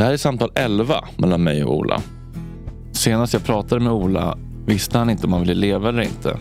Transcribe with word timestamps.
Det 0.00 0.04
här 0.04 0.12
är 0.12 0.16
samtal 0.16 0.50
11 0.54 1.04
mellan 1.16 1.42
mig 1.42 1.64
och 1.64 1.76
Ola. 1.76 2.00
Senast 2.92 3.32
jag 3.32 3.44
pratade 3.44 3.80
med 3.80 3.92
Ola 3.92 4.38
visste 4.66 4.98
han 4.98 5.10
inte 5.10 5.26
om 5.26 5.32
han 5.32 5.42
ville 5.42 5.54
leva 5.54 5.88
eller 5.88 6.02
inte. 6.02 6.38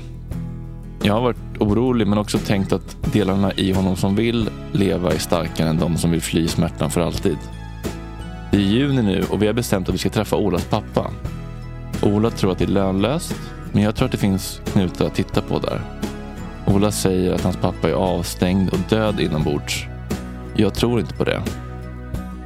Jag 1.01 1.13
har 1.13 1.21
varit 1.21 1.37
orolig 1.59 2.07
men 2.07 2.17
också 2.17 2.37
tänkt 2.37 2.73
att 2.73 3.13
delarna 3.13 3.53
i 3.53 3.71
honom 3.71 3.95
som 3.95 4.15
vill 4.15 4.49
leva 4.71 5.11
är 5.11 5.17
starkare 5.17 5.69
än 5.69 5.77
de 5.77 5.97
som 5.97 6.11
vill 6.11 6.21
fly 6.21 6.47
smärtan 6.47 6.91
för 6.91 7.01
alltid. 7.01 7.37
Det 8.51 8.57
är 8.57 8.61
juni 8.61 9.01
nu 9.01 9.23
och 9.29 9.41
vi 9.41 9.47
har 9.47 9.53
bestämt 9.53 9.89
att 9.89 9.95
vi 9.95 9.99
ska 9.99 10.09
träffa 10.09 10.35
Olas 10.35 10.65
pappa. 10.65 11.11
Ola 12.01 12.29
tror 12.29 12.51
att 12.51 12.57
det 12.57 12.65
är 12.65 12.67
lönlöst 12.67 13.35
men 13.73 13.83
jag 13.83 13.95
tror 13.95 14.05
att 14.05 14.11
det 14.11 14.17
finns 14.17 14.61
knutar 14.65 15.05
att 15.05 15.15
titta 15.15 15.41
på 15.41 15.59
där. 15.59 15.81
Ola 16.67 16.91
säger 16.91 17.33
att 17.33 17.43
hans 17.43 17.57
pappa 17.57 17.89
är 17.89 17.93
avstängd 17.93 18.69
och 18.69 18.79
död 18.89 19.19
inombords. 19.19 19.85
Jag 20.55 20.73
tror 20.73 20.99
inte 20.99 21.13
på 21.13 21.23
det. 21.23 21.41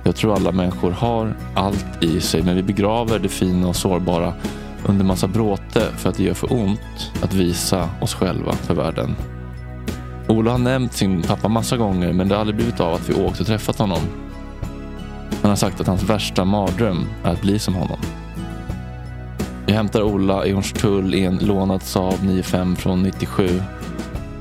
Jag 0.03 0.15
tror 0.15 0.35
alla 0.35 0.51
människor 0.51 0.91
har 0.91 1.35
allt 1.55 2.03
i 2.03 2.21
sig 2.21 2.43
men 2.43 2.55
vi 2.55 2.63
begraver 2.63 3.19
det 3.19 3.29
fina 3.29 3.67
och 3.67 3.75
sårbara 3.75 4.33
under 4.85 5.05
massa 5.05 5.27
bråte 5.27 5.81
för 5.97 6.09
att 6.09 6.17
det 6.17 6.23
gör 6.23 6.33
för 6.33 6.53
ont 6.53 7.11
att 7.21 7.33
visa 7.33 7.89
oss 8.01 8.13
själva 8.13 8.51
för 8.53 8.73
världen. 8.73 9.15
Ola 10.27 10.51
har 10.51 10.57
nämnt 10.57 10.93
sin 10.93 11.21
pappa 11.21 11.47
massa 11.47 11.77
gånger 11.77 12.13
men 12.13 12.27
det 12.27 12.35
har 12.35 12.39
aldrig 12.39 12.55
blivit 12.55 12.79
av 12.79 12.93
att 12.93 13.09
vi 13.09 13.13
åkt 13.13 13.39
och 13.39 13.47
träffat 13.47 13.79
honom. 13.79 13.99
Han 15.41 15.51
har 15.51 15.55
sagt 15.55 15.81
att 15.81 15.87
hans 15.87 16.03
värsta 16.03 16.45
mardröm 16.45 17.05
är 17.23 17.31
att 17.31 17.41
bli 17.41 17.59
som 17.59 17.73
honom. 17.75 17.99
Jag 19.65 19.75
hämtar 19.75 20.01
Ola 20.01 20.45
i 20.45 20.51
Hornstull 20.51 21.15
i 21.15 21.25
en 21.25 21.37
lånad 21.37 21.83
Saab 21.83 22.19
95 22.23 22.75
från 22.75 23.03
97. 23.03 23.61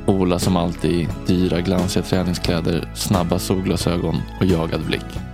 Ola 0.06 0.38
som 0.38 0.56
alltid 0.56 0.90
i 0.90 1.08
dyra 1.26 1.60
glansiga 1.60 2.02
träningskläder, 2.02 2.88
snabba 2.94 3.38
solglasögon 3.38 4.16
och 4.40 4.46
jagad 4.46 4.86
blick. 4.86 5.31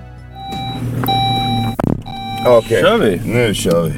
Okej. 2.47 2.83
Kör 2.83 2.99
vi? 2.99 3.21
Nu 3.25 3.55
kör 3.55 3.85
vi. 3.85 3.95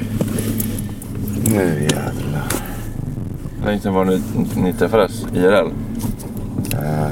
Nu 1.53 1.87
jävlar. 1.91 2.47
Hur 3.59 3.65
länge 3.65 3.79
sedan 3.79 3.93
var 3.93 4.05
ni, 4.05 4.21
ni 4.55 4.73
träffades 4.73 5.25
IRL? 5.33 5.69
Ja, 6.71 7.09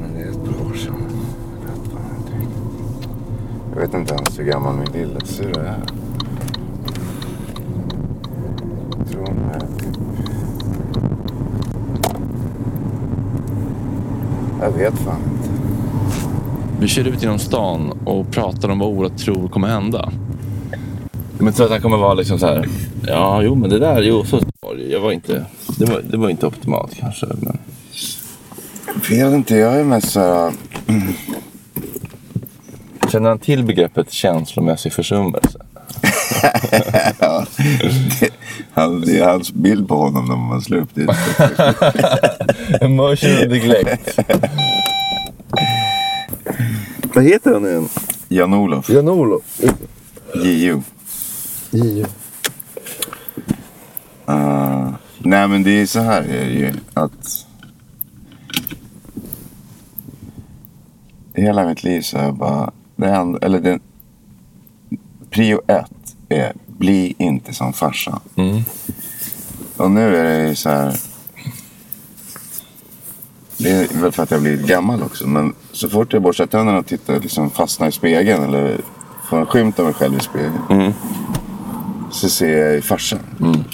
men 0.00 0.14
det 0.14 0.22
är 0.22 0.30
ett 0.30 0.44
par 0.44 0.66
år 0.70 0.74
sedan. 0.74 1.06
Jag 1.62 1.70
vet 1.70 1.92
fan 1.92 2.10
inte. 2.18 2.32
Jag 3.74 3.80
vet 3.80 3.94
inte 3.94 4.14
ens 4.14 4.38
hur 4.38 4.44
gammal 4.44 4.74
min 4.76 4.92
lillasyrra 4.92 5.62
är. 5.62 5.82
Jag 8.98 9.08
tror 9.08 9.26
hon 9.26 9.50
är 9.54 9.60
typ... 9.60 9.98
Jag 14.60 14.70
vet 14.70 14.98
fan 14.98 15.20
inte. 15.32 15.35
Vi 16.80 16.88
kör 16.88 17.08
ut 17.08 17.22
genom 17.22 17.38
stan 17.38 17.98
och 18.04 18.30
pratar 18.30 18.68
om 18.68 18.78
vad 18.78 18.88
Ola 18.88 19.08
tror 19.08 19.48
kommer 19.48 19.68
hända. 19.68 20.12
Men 21.38 21.52
tror 21.52 21.66
att 21.66 21.72
han 21.72 21.80
kommer 21.80 21.96
vara 21.96 22.14
liksom 22.14 22.38
så 22.38 22.46
här. 22.46 22.68
Ja, 23.06 23.42
jo, 23.42 23.54
men 23.54 23.70
det 23.70 23.78
där, 23.78 24.02
jo, 24.02 24.24
så 24.24 24.40
var 24.60 24.74
det. 24.74 24.82
Jag 24.82 25.00
var 25.00 25.12
inte, 25.12 25.44
det 25.78 25.84
var, 25.84 26.00
det 26.10 26.16
var 26.16 26.30
inte 26.30 26.46
optimalt 26.46 26.94
kanske. 26.96 27.26
Men... 27.26 27.58
Jag 29.10 29.26
vet 29.26 29.34
inte, 29.34 29.56
jag 29.56 29.80
är 29.80 29.84
mest 29.84 30.10
såhär... 30.10 30.52
Känner 33.12 33.28
han 33.28 33.38
till 33.38 33.64
begreppet 33.64 34.12
känslomässig 34.12 34.92
försummelse? 34.92 35.58
Ja, 37.20 37.46
det, 38.20 38.30
han, 38.74 39.00
det 39.00 39.18
är 39.18 39.28
hans 39.28 39.52
bild 39.52 39.88
på 39.88 39.96
honom 39.96 40.28
när 40.28 40.36
man 40.36 40.62
slår 40.62 40.78
upp 40.78 40.90
det. 40.94 41.16
Emotional 42.80 43.48
neglect. 43.48 44.18
Vad 47.16 47.24
heter 47.24 47.52
han 47.52 47.66
igen? 47.66 47.88
Jan-Olof. 48.28 48.90
Jan-Olof? 48.90 49.60
JO. 50.34 50.82
JO. 51.70 52.06
Uh, 54.28 54.94
nej 55.18 55.48
men 55.48 55.62
det 55.62 55.70
är 55.70 55.86
så 55.86 56.00
här 56.00 56.22
är 56.22 56.46
det 56.46 56.52
ju 56.52 56.72
att 56.94 57.46
hela 61.34 61.66
mitt 61.66 61.84
liv 61.84 62.00
så 62.00 62.18
har 62.18 62.24
jag 62.24 62.34
bara, 62.34 62.72
det 62.96 63.08
enda, 63.08 63.38
eller 63.38 63.60
det, 63.60 63.78
prio 65.30 65.60
ett 65.66 66.16
är 66.28 66.52
bli 66.66 67.14
inte 67.18 67.54
som 67.54 67.72
farsan. 67.72 68.20
Och 69.76 69.90
nu 69.90 70.16
är 70.16 70.24
det 70.24 70.48
ju 70.48 70.54
så 70.54 70.68
här. 70.68 70.96
Det 73.58 73.70
är 73.70 74.00
väl 74.00 74.12
för 74.12 74.22
att 74.22 74.30
jag 74.30 74.40
blivit 74.40 74.66
gammal 74.66 75.02
också. 75.02 75.26
Men 75.26 75.54
så 75.72 75.88
fort 75.88 76.12
jag 76.12 76.22
borstar 76.22 76.46
tänderna 76.46 76.78
och 76.78 76.86
tittar 76.86 77.20
liksom 77.20 77.50
fastnar 77.50 77.88
i 77.88 77.92
spegeln 77.92 78.44
eller 78.44 78.80
får 79.28 79.38
en 79.40 79.46
skymt 79.46 79.78
av 79.78 79.84
mig 79.84 79.94
själv 79.94 80.16
i 80.16 80.20
spegeln. 80.20 80.94
Så 82.10 82.28
ser 82.28 82.72
jag 82.74 82.84
farsan. 82.84 83.18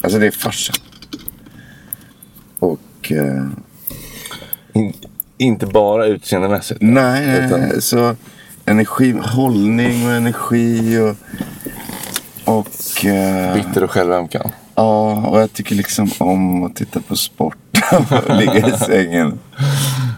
Alltså 0.03 0.19
det 0.19 0.27
är 0.27 0.31
farsan. 0.31 0.77
Och... 2.59 3.13
Eh, 3.13 3.47
In, 4.75 4.93
inte 5.39 5.67
bara 5.67 6.07
utseendemässigt. 6.07 6.83
nej, 6.83 7.27
nej, 7.27 7.47
Utan- 7.47 7.61
nej. 7.61 7.83
Så 7.83 8.17
energi, 8.65 9.15
hållning 9.23 10.07
och 10.07 10.13
energi 10.13 10.99
och... 10.99 11.17
Och... 12.59 13.05
Eh, 13.05 13.55
Bitter 13.55 13.85
och 13.85 13.91
självömkan. 13.91 14.51
ja, 14.75 15.13
och 15.29 15.41
jag 15.41 15.53
tycker 15.53 15.75
liksom 15.75 16.11
om 16.19 16.65
att 16.65 16.77
titta 16.77 17.01
på 17.01 17.17
sport. 17.17 17.57
Och 17.93 18.37
ligga 18.37 18.69
i 18.69 18.73
sängen. 18.73 19.39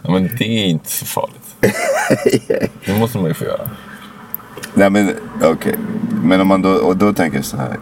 Ja, 0.02 0.10
men 0.10 0.22
det 0.38 0.44
är 0.44 0.66
inte 0.66 0.90
så 0.90 1.06
farligt. 1.06 1.56
Det 2.86 2.98
måste 2.98 3.18
man 3.18 3.26
ju 3.26 3.34
få 3.34 3.44
göra. 3.44 3.70
Nej 4.74 4.90
men 4.90 5.14
okej. 5.42 5.76
Men 6.22 6.40
om 6.40 6.48
man 6.48 6.62
då, 6.62 6.70
och 6.70 6.96
då 6.96 7.12
tänker 7.12 7.38
jag 7.38 7.44
så 7.44 7.56
här. 7.56 7.78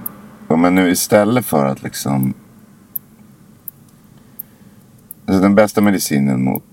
Om 0.48 0.60
man 0.60 0.74
nu 0.74 0.90
istället 0.90 1.46
för 1.46 1.66
att 1.66 1.82
liksom. 1.82 2.34
Alltså 5.26 5.42
den 5.42 5.54
bästa 5.54 5.80
medicinen 5.80 6.44
mot 6.44 6.64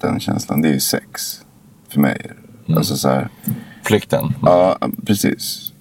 den 0.00 0.20
känslan 0.20 0.62
det 0.62 0.68
är 0.68 0.72
ju 0.72 0.80
sex. 0.80 1.40
För 1.88 2.00
mig. 2.00 2.30
Alltså 2.76 2.96
så 2.96 3.08
här. 3.08 3.28
Flykten. 3.82 4.34
Ja 4.42 4.78
precis. 5.06 5.72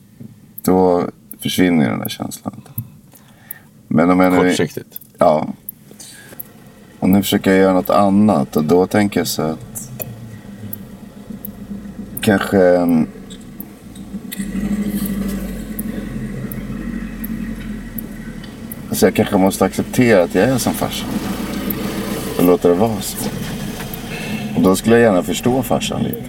Då 0.63 1.09
försvinner 1.41 1.89
den 1.89 1.99
där 1.99 2.09
känslan. 2.09 2.61
Men 3.87 4.09
om 4.09 4.19
jag 4.19 4.33
nu. 4.33 4.49
Kortsiktigt. 4.49 4.99
Ja. 5.17 5.47
Och 7.01 7.09
nu 7.09 7.21
försöker 7.21 7.51
jag 7.51 7.59
göra 7.59 7.73
något 7.73 7.89
annat 7.89 8.55
och 8.55 8.63
då 8.63 8.87
tänker 8.87 9.19
jag 9.19 9.27
så 9.27 9.41
att 9.41 9.91
kanske 12.21 12.77
en... 12.77 13.07
Alltså 18.89 19.05
jag 19.05 19.15
kanske 19.15 19.37
måste 19.37 19.65
acceptera 19.65 20.23
att 20.23 20.35
jag 20.35 20.43
är 20.43 20.57
som 20.57 20.73
farsan. 20.73 21.09
Och 22.37 22.43
låta 22.43 22.67
det 22.67 22.73
vara 22.73 23.01
så. 23.01 23.17
Och 24.55 24.61
då 24.61 24.75
skulle 24.75 24.95
jag 24.95 25.03
gärna 25.03 25.23
förstå 25.23 25.63
farsan 25.63 26.03
lite. 26.03 26.23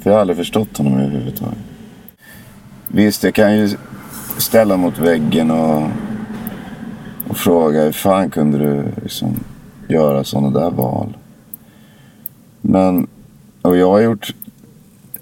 För 0.00 0.10
jag 0.10 0.12
har 0.12 0.20
aldrig 0.20 0.36
förstått 0.36 0.76
honom 0.76 1.00
överhuvudtaget. 1.00 1.58
Visst, 2.88 3.24
jag 3.24 3.34
kan 3.34 3.56
ju 3.56 3.76
ställa 4.38 4.76
mot 4.76 4.98
väggen 4.98 5.50
och 5.50 5.88
och 7.28 7.36
frågade 7.36 7.84
hur 7.84 7.92
fan 7.92 8.30
kunde 8.30 8.58
du 8.58 8.84
liksom 9.02 9.36
göra 9.88 10.24
sådana 10.24 10.60
där 10.60 10.70
val? 10.70 11.16
Men, 12.60 13.06
och 13.62 13.76
jag 13.76 13.90
har 13.90 14.00
gjort 14.00 14.34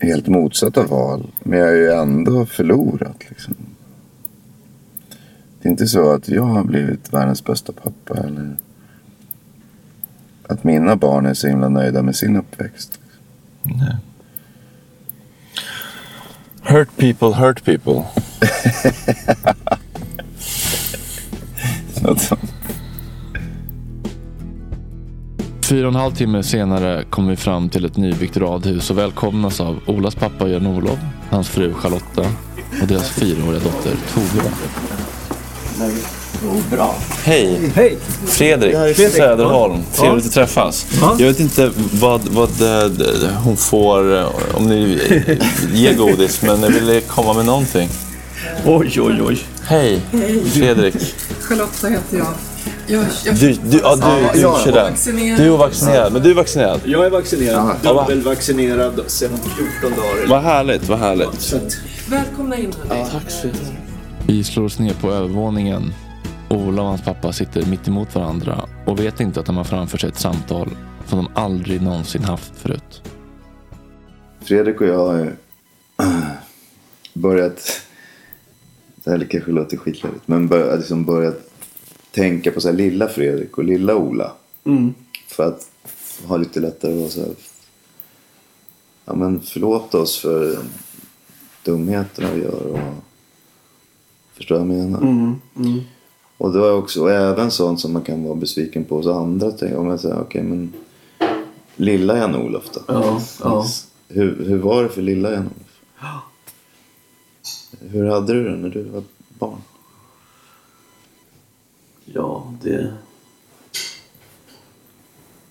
helt 0.01 0.27
motsatta 0.27 0.83
val. 0.87 1.27
Men 1.41 1.59
jag 1.59 1.67
har 1.67 1.75
ju 1.75 1.93
ändå 1.93 2.47
förlorat 2.47 3.17
liksom. 3.29 3.55
Det 5.61 5.69
är 5.69 5.71
inte 5.71 5.87
så 5.87 6.13
att 6.13 6.29
jag 6.29 6.43
har 6.43 6.65
blivit 6.65 7.13
världens 7.13 7.45
bästa 7.45 7.73
pappa 7.73 8.27
eller 8.27 8.57
att 10.49 10.65
mina 10.65 10.97
barn 10.97 11.27
är 11.27 11.35
så 11.35 11.49
himla 11.49 11.69
nöjda 11.69 12.03
med 12.03 12.17
sin 12.17 12.37
uppväxt. 12.37 13.01
Nej. 13.63 13.97
Hurt 16.63 16.97
people, 16.97 17.35
hurt 17.35 17.65
people. 17.65 18.05
Något 22.03 22.21
sånt. 22.21 22.53
Fyra 25.63 25.87
och 25.87 25.95
en 25.95 26.01
halv 26.01 26.13
timme 26.13 26.43
senare 26.43 27.05
kom 27.11 27.29
vi 27.29 27.37
fram 27.37 27.69
till 27.69 27.85
ett 27.85 27.97
nybyggt 27.97 28.37
radhus 28.37 28.91
och 28.91 28.99
välkomnas 28.99 29.61
av 29.61 29.81
Olas 29.87 30.15
pappa 30.15 30.49
Jan-Olof, 30.49 30.99
hans 31.31 31.49
fru 31.49 31.75
Charlotta 31.75 32.23
och 32.83 32.87
deras 32.89 33.11
fyraåriga 33.11 33.61
dotter 33.61 33.97
Tove. 34.15 34.51
Hej! 37.25 37.71
Hej! 37.75 37.99
Fredrik, 38.27 38.97
Söderholm. 39.13 39.79
Trevligt 39.95 40.27
att 40.27 40.33
träffas. 40.33 40.87
Jag 41.19 41.27
vet 41.27 41.41
inte 41.41 41.71
vad, 41.93 42.21
vad 42.29 42.63
eh, 42.63 43.31
hon 43.45 43.57
får, 43.57 44.17
eh, 44.19 44.27
om 44.55 44.67
ni 44.67 44.99
ger 45.73 45.95
godis, 45.95 46.43
men 46.43 46.63
jag 46.63 46.71
ville 46.71 47.01
komma 47.01 47.33
med 47.33 47.47
någonting. 47.47 47.89
Oj, 48.65 49.01
oj, 49.01 49.23
oj. 49.23 49.39
Hej, 49.65 50.01
Fredrik. 50.53 50.95
Charlotta 51.53 51.89
heter 51.89 52.19
jag. 52.19 52.27
Jag, 52.87 53.05
jag 53.25 53.37
Du, 53.37 53.53
du, 53.53 53.79
ja, 53.79 53.97
du, 53.97 54.39
du 54.39 54.41
kör 54.41 54.73
den. 54.73 55.37
Du 55.37 55.45
är 55.45 55.51
ovaccinerad, 55.51 56.13
men 56.13 56.23
du 56.23 56.31
är 56.31 56.35
vaccinerad. 56.35 56.81
Jag 56.85 57.07
är 57.07 57.11
vaccinerad. 57.11 57.77
Ja, 57.83 57.93
va? 57.93 58.03
Dubbelvaccinerad 58.03 59.01
sedan 59.07 59.39
14 59.81 59.91
dagar. 59.91 60.29
Vad 60.29 60.43
härligt, 60.43 60.89
vad 60.89 60.99
härligt. 60.99 61.55
Välkomna 62.09 62.57
in 62.57 62.73
hörni. 62.89 63.07
Tack 63.11 63.31
så 63.31 63.47
mycket. 63.47 63.73
Vi 64.27 64.45
slår 64.45 64.65
oss 64.65 64.79
ner 64.79 64.95
på 64.95 65.13
övervåningen. 65.13 65.95
Ola 66.49 66.83
och 66.83 66.89
hans 66.89 67.03
pappa 67.03 67.33
sitter 67.33 67.67
mitt 67.67 67.89
emot 67.89 68.15
varandra 68.15 68.69
och 68.87 69.01
vet 69.01 69.21
inte 69.21 69.41
att 69.41 69.47
de 69.47 69.57
har 69.57 69.65
framför 69.65 69.99
sig 69.99 70.09
ett 70.09 70.21
samtal 70.21 70.77
som 71.07 71.19
de 71.19 71.29
aldrig 71.35 71.83
någonsin 71.83 72.25
haft 72.25 72.53
förut. 72.57 73.03
Fredrik 74.45 74.81
och 74.81 74.87
jag 74.87 74.99
har 74.99 75.33
börjat, 77.15 77.83
det 79.05 79.11
här 79.11 79.27
kanske 79.31 79.51
låter 79.51 79.77
skitlöjligt, 79.77 80.29
men 80.29 80.49
bör, 80.49 80.77
liksom 80.77 81.05
börjat 81.05 81.51
tänka 82.11 82.53
på 82.53 82.61
så 82.61 82.69
här 82.69 82.77
lilla 82.77 83.09
Fredrik 83.09 83.59
och 83.59 83.65
lilla 83.65 83.97
Ola. 83.97 84.33
För 85.27 85.49
att 85.49 85.71
ha 86.27 86.37
lite 86.37 86.61
lättare 86.61 86.93
att 86.93 86.99
vara 86.99 87.11
så 87.11 87.21
här, 87.21 87.31
ja 89.05 89.15
men 89.15 89.41
förlåt 89.41 89.95
oss 89.95 90.19
för 90.19 90.59
dumheterna 91.65 92.33
vi 92.33 92.43
gör 92.43 92.67
och 92.67 92.79
förstår 94.35 94.59
vad 94.59 94.61
jag 94.61 94.69
menar? 94.69 95.01
Och 96.39 96.53
det 96.53 96.59
var 96.59 96.73
också, 96.73 97.09
även 97.09 97.51
sånt 97.51 97.81
som 97.81 97.93
man 97.93 98.03
kan 98.03 98.25
vara 98.25 98.35
besviken 98.35 98.85
på 98.85 98.97
hos 98.97 99.07
andra. 99.07 99.79
Om 99.79 99.87
jag 99.87 100.01
säger, 100.01 100.21
okej 100.21 100.43
men 100.43 100.73
lilla 101.77 102.19
Jan-Olof 102.19 102.71
då? 102.75 102.81
ja, 102.89 103.21
ja. 103.43 103.67
Hur, 104.09 104.45
hur 104.45 104.59
var 104.59 104.83
det 104.83 104.89
för 104.89 105.03
lilla 105.03 105.33
Jan-Olof? 105.33 106.32
Hur 107.91 108.07
hade 108.07 108.33
du 108.33 108.45
det 108.45 108.57
när 108.57 108.69
du 108.69 108.83
var 108.83 109.03
barn? 109.29 109.61
ja, 112.15 112.55
det... 112.63 112.95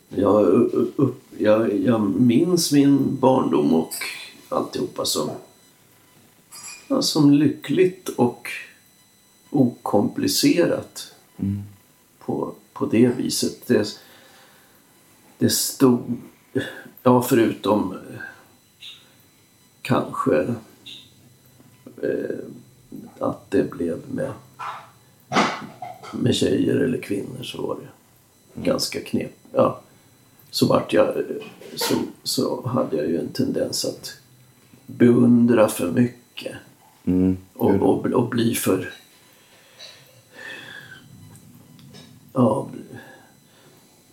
Jag, 0.09 0.45
upp, 0.95 1.23
jag, 1.37 1.79
jag 1.79 2.01
minns 2.01 2.71
min 2.71 3.17
barndom 3.19 3.73
och 3.73 3.93
alltihopa 4.49 5.05
som, 5.05 5.29
ja, 6.87 7.01
som 7.01 7.31
lyckligt 7.31 8.09
och 8.09 8.47
okomplicerat 9.49 11.13
på, 12.19 12.53
på 12.73 12.85
det 12.85 13.07
viset. 13.07 13.67
Det, 13.67 13.97
det 15.37 15.49
stod, 15.49 16.17
ja 17.03 17.21
förutom 17.21 17.91
eh, 17.91 18.19
kanske 19.81 20.55
att 23.19 23.51
det 23.51 23.71
blev 23.71 23.99
med, 24.11 24.31
med 26.11 26.35
tjejer 26.35 26.75
eller 26.75 27.01
kvinnor 27.01 27.43
så 27.43 27.61
var 27.61 27.75
det 27.75 28.61
ganska 28.61 29.01
knep. 29.01 29.31
Ja, 29.53 29.81
så 30.49 30.67
vart 30.67 30.93
jag, 30.93 31.07
eh, 31.07 31.23
så, 31.75 31.95
så 32.23 32.67
hade 32.67 32.97
jag 32.97 33.07
ju 33.07 33.19
en 33.19 33.29
tendens 33.33 33.85
att 33.85 34.13
beundra 34.85 35.67
för 35.67 35.91
mycket 35.91 36.55
Mm. 37.03 37.37
och, 37.53 37.75
och, 37.75 38.05
och 38.05 38.29
bli 38.29 38.55
för... 38.55 38.93
Ja, 42.33 42.69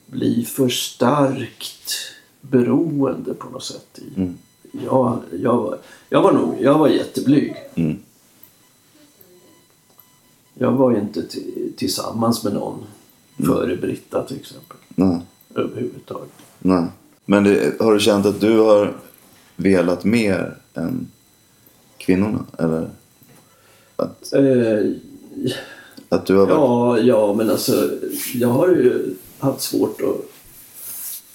bli 0.06 0.44
för 0.44 0.68
starkt 0.68 1.92
beroende 2.40 3.34
på 3.34 3.48
något 3.48 3.64
sätt. 3.64 3.98
I, 3.98 4.16
Mm. 4.16 4.38
Jag, 4.84 5.20
jag, 5.42 5.56
var, 5.56 5.78
jag 6.08 6.22
var 6.22 6.32
nog 6.32 6.54
jag 6.60 6.78
var 6.78 6.88
jätteblyg. 6.88 7.54
Mm. 7.74 7.98
Jag 10.54 10.72
var 10.72 10.90
ju 10.90 10.98
inte 11.00 11.20
ti- 11.20 11.72
tillsammans 11.76 12.44
med 12.44 12.52
någon 12.54 12.84
före 13.46 13.76
Britta 13.76 14.22
till 14.26 14.36
exempel. 14.36 14.76
Nej, 14.88 15.20
Överhuvudtaget. 15.54 16.30
nej. 16.58 16.84
Men 17.24 17.44
det, 17.44 17.80
har 17.80 17.94
du 17.94 18.00
känt 18.00 18.26
att 18.26 18.40
du 18.40 18.58
har 18.58 18.96
velat 19.56 20.04
mer 20.04 20.56
än 20.74 21.06
kvinnorna? 21.98 22.44
Eller 22.58 22.90
att, 23.96 24.32
Eh, 24.32 24.92
att 26.08 26.26
du 26.26 26.36
har 26.36 26.46
varit... 26.46 27.04
Ja, 27.04 27.06
ja, 27.28 27.34
men 27.34 27.50
alltså 27.50 27.90
jag 28.34 28.48
har 28.48 28.68
ju 28.68 29.14
haft 29.38 29.60
svårt 29.60 30.00
att 30.00 30.24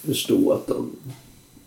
förstå 0.07 0.51
att 0.51 0.67
de, 0.67 0.91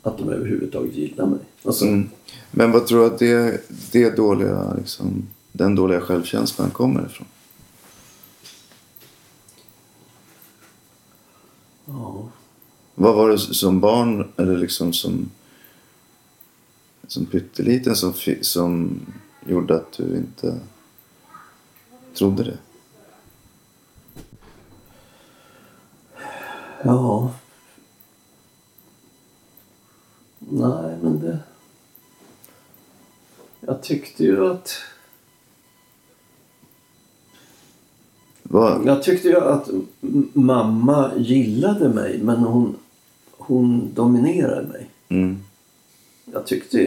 att 0.06 0.18
de 0.18 0.28
överhuvudtaget 0.28 0.94
gillar 0.94 1.26
mig. 1.26 1.38
Alltså, 1.62 1.84
Mm. 1.84 2.08
Men 2.50 2.72
vad 2.72 2.86
tror 2.86 3.00
du 3.00 3.06
att 3.06 3.18
det, 3.18 3.60
det 3.92 4.16
dåliga, 4.16 4.74
liksom, 4.74 5.26
den 5.52 5.74
dåliga 5.74 6.00
självkänslan 6.00 6.70
kommer 6.70 7.06
ifrån? 7.06 7.26
ja. 11.84 12.28
Vad 12.94 13.14
var 13.16 13.28
det 13.28 13.38
som 13.38 13.80
barn 13.80 14.32
eller 14.36 14.56
liksom 14.56 14.92
som, 14.92 15.30
som 17.06 17.26
pytteliten 17.26 17.96
som, 17.96 18.12
som 18.40 19.00
gjorde 19.46 19.76
att 19.76 19.92
du 19.92 20.16
inte 20.16 20.60
trodde 22.14 22.44
det? 22.44 22.58
ja. 26.82 27.34
Nej, 30.48 30.96
men 31.02 31.20
det... 31.20 31.38
Jag 33.60 33.82
tyckte 33.82 34.24
ju 34.24 34.46
att... 34.50 34.70
Vad, 38.42 38.86
Jag 38.86 39.02
tyckte 39.02 39.28
ju 39.28 39.36
att 39.40 39.68
mamma 40.32 41.10
gillade 41.16 41.88
mig, 41.88 42.20
men 42.22 42.36
hon, 42.38 42.76
hon 43.32 43.90
dominerade 43.94 44.68
mig. 44.68 44.90
mm, 45.08 45.38
Jag 46.32 46.46
tyckte, 46.46 46.78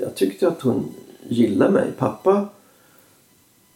jag 0.00 0.14
tyckte 0.14 0.48
att 0.48 0.62
hon 0.62 0.84
gillade 1.28 1.70
mig. 1.70 1.92
Pappa 1.98 2.48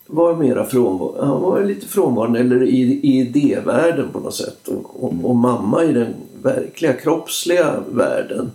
var 0.06 0.36
mera 0.36 0.64
frånvarande. 0.66 1.26
Han 1.26 1.42
var 1.42 1.64
lite 1.64 1.86
frånvarande 1.86 2.40
eller 2.40 2.62
i, 2.62 2.80
i 2.80 3.20
idévärlden 3.20 4.08
på 4.12 4.20
något 4.20 4.34
sätt. 4.34 4.68
Och, 4.68 5.04
och, 5.04 5.12
och 5.22 5.36
mamma 5.36 5.84
i 5.84 5.92
den 5.92 6.14
verkliga 6.42 6.92
kroppsliga 6.92 7.80
världen. 7.90 8.50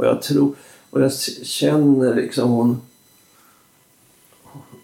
Och 0.00 0.06
jag 0.06 0.22
tror, 0.22 0.54
och 0.90 1.00
jag 1.02 1.12
känner 1.42 2.14
liksom 2.14 2.50
hon 2.50 2.80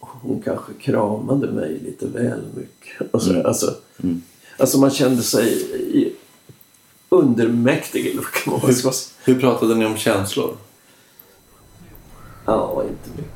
hon 0.00 0.42
kanske 0.42 0.72
kramade 0.80 1.52
mig 1.52 1.80
lite 1.84 2.06
väl 2.06 2.42
mycket. 2.54 3.12
Och 3.12 3.22
så, 3.22 3.42
alltså, 3.42 3.74
alltså 4.56 4.78
man 4.78 4.90
kände 4.90 5.22
sig 5.22 6.12
undermäktig 7.08 8.04
säga. 8.14 8.94
Hur 9.24 9.40
pratade 9.40 9.74
ni 9.74 9.86
om 9.86 9.96
känslor? 9.96 10.56
Ja, 12.44 12.82
inte 12.82 13.22
mycket. 13.22 13.32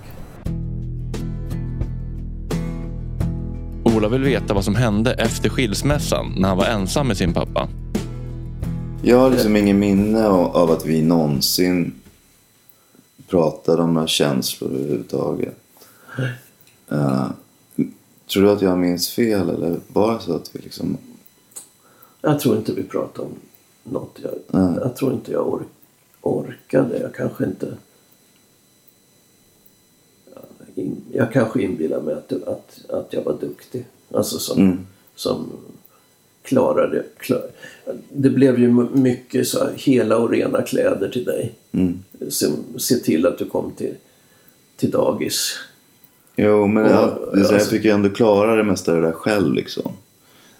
Ola 3.96 4.08
vill 4.08 4.22
veta 4.22 4.54
vad 4.54 4.64
som 4.64 4.74
hände 4.74 5.12
efter 5.12 5.48
skilsmässan 5.48 6.34
när 6.38 6.48
han 6.48 6.56
var 6.56 6.66
ensam 6.66 7.08
med 7.08 7.16
sin 7.16 7.32
pappa. 7.34 7.68
Jag 9.02 9.16
har 9.18 9.30
liksom 9.30 9.56
ingen 9.56 9.78
minne 9.78 10.28
av, 10.28 10.70
att 10.70 10.86
vi 10.86 11.02
någonsin 11.02 11.92
pratade 13.28 13.82
om 13.82 13.94
några 13.94 14.06
känslor 14.06 14.70
överhuvudtaget. 14.74 15.56
Uh, 16.92 17.30
Tror 18.32 18.42
du 18.42 18.50
att 18.50 18.62
jag 18.62 18.78
minns 18.78 19.08
fel 19.10 19.48
eller 19.48 19.80
var 19.88 20.14
det 20.14 20.20
så 20.20 20.34
att 20.34 20.50
vi 20.56 20.60
liksom... 20.60 20.96
Jag 22.20 22.40
tror 22.40 22.56
inte 22.56 22.72
vi 22.72 22.82
pratade 22.82 23.28
om 23.28 23.34
något. 23.92 24.18
Jag, 24.22 24.76
jag 24.82 24.96
tror 24.96 25.12
inte 25.12 25.32
jag 25.32 25.48
ork, 25.48 25.66
orkade. 26.20 26.98
Jag 27.00 27.14
kanske 27.14 27.44
inte... 27.44 27.74
Ja, 30.34 30.40
in- 30.74 31.04
Jag 31.12 31.32
kanske 31.32 31.62
inbillar 31.62 32.00
mig 32.00 32.14
att, 32.14 32.32
att, 32.32 32.90
att 32.90 33.12
jag 33.12 33.22
var 33.24 33.36
duktig. 33.40 33.86
Alltså 34.14 34.38
som, 34.38 34.58
Mm. 34.58 34.86
som 35.14 35.46
klarade... 36.42 37.04
Klar, 37.18 37.42
det 38.12 38.30
blev 38.30 38.58
ju 38.58 38.68
mycket 38.92 39.48
så 39.48 39.58
här, 39.58 39.72
hela 39.76 40.16
och 40.16 40.30
rena 40.30 40.62
kläder 40.62 41.08
till 41.08 41.24
dig. 41.24 41.52
Mm. 41.72 42.02
Se, 42.30 42.46
se 42.78 42.94
till 42.96 43.26
att 43.26 43.38
du 43.38 43.44
kom 43.44 43.72
till, 43.76 43.94
till 44.76 44.90
dagis. 44.90 45.56
Jo, 46.36 46.66
men 46.66 46.84
Och, 46.84 46.90
jag, 46.90 47.08
det 47.08 47.12
är 47.12 47.16
så 47.16 47.36
här, 47.36 47.42
jag 47.42 47.54
alltså- 47.54 47.70
fick 47.70 47.84
ju 47.84 47.90
ändå 47.90 48.10
klara 48.10 48.56
det 48.56 48.64
mesta 48.64 48.92
av 48.92 49.00
det 49.00 49.06
där 49.06 49.12
själv 49.12 49.54
liksom. 49.54 49.92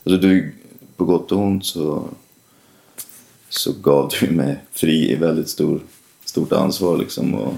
Alltså 0.04 0.20
du, 0.20 0.52
på 0.96 1.04
gott 1.04 1.32
och 1.32 1.38
ont 1.38 1.64
så, 1.66 2.04
så 3.49 3.72
gav 3.82 4.10
du 4.20 4.30
mig 4.30 4.64
fri 4.72 5.12
i 5.12 5.14
väldigt 5.14 5.49
stor, 5.49 5.80
stort 6.25 6.52
ansvar 6.52 6.99
liksom. 6.99 7.34
Och, 7.34 7.54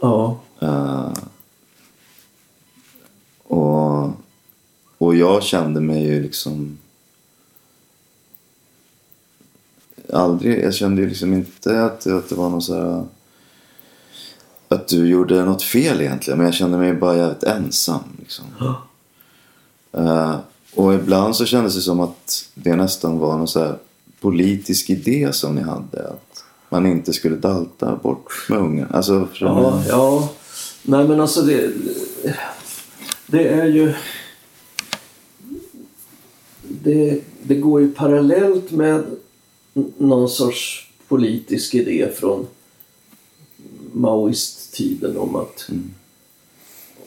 Ja, 0.00 0.40
eh, 0.60 1.12
och, 3.42 4.10
och 4.98 5.16
jag 5.16 5.42
kände 5.42 5.80
mig 5.80 6.06
ju 6.06 6.22
liksom 6.22 6.78
aldrig, 10.12 10.64
jag 10.64 10.74
kände 10.74 11.02
ju 11.02 11.08
liksom 11.08 11.34
inte 11.34 11.84
att, 11.84 12.06
att 12.06 12.28
det 12.28 12.34
var 12.34 12.48
någon 12.50 12.62
så 12.62 12.74
här 12.74 13.04
att 14.68 14.88
du 14.88 15.08
gjorde 15.08 15.44
något 15.44 15.62
fel 15.62 16.00
egentligen. 16.00 16.38
Men 16.38 16.46
jag 16.46 16.54
kände 16.54 16.78
mig 16.78 16.94
bara 16.94 17.16
jävligt 17.16 17.42
ensam. 17.42 18.00
Liksom. 18.18 18.44
Eh, 19.92 20.36
och 20.74 20.94
ibland 20.94 21.36
så 21.36 21.44
kändes 21.44 21.74
det 21.74 21.80
som 21.80 22.00
att 22.00 22.44
det 22.54 22.76
nästan 22.76 23.18
var 23.18 23.38
någon 23.38 23.48
så 23.48 23.60
här 23.60 23.78
politisk 24.20 24.90
idé 24.90 25.32
som 25.32 25.54
ni 25.54 25.62
hade. 25.62 26.08
Att 26.08 26.44
man 26.68 26.86
inte 26.86 27.12
skulle 27.12 27.36
dalta 27.36 27.96
bort 27.96 28.46
med 28.48 28.58
unga. 28.58 28.86
Alltså? 28.86 29.28
Ja, 29.40 29.82
ja. 29.88 30.28
Nej 30.82 31.08
men 31.08 31.20
alltså 31.20 31.42
det... 31.42 31.70
Det 33.26 33.48
är 33.48 33.64
ju... 33.64 33.94
Det, 36.62 37.20
det 37.42 37.54
går 37.54 37.80
ju 37.80 37.92
parallellt 37.92 38.70
med 38.70 39.04
någon 39.98 40.28
sorts 40.28 40.90
politisk 41.08 41.74
idé 41.74 42.08
från 42.16 42.46
maoisttiden 43.92 45.16
om 45.18 45.36
att, 45.36 45.70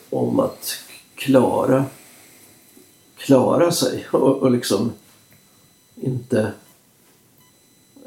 om 0.09 0.39
att 0.39 0.73
klara, 1.15 1.85
klara 3.17 3.71
sig 3.71 4.05
och, 4.11 4.37
och 4.37 4.51
liksom 4.51 4.91
inte... 5.95 6.51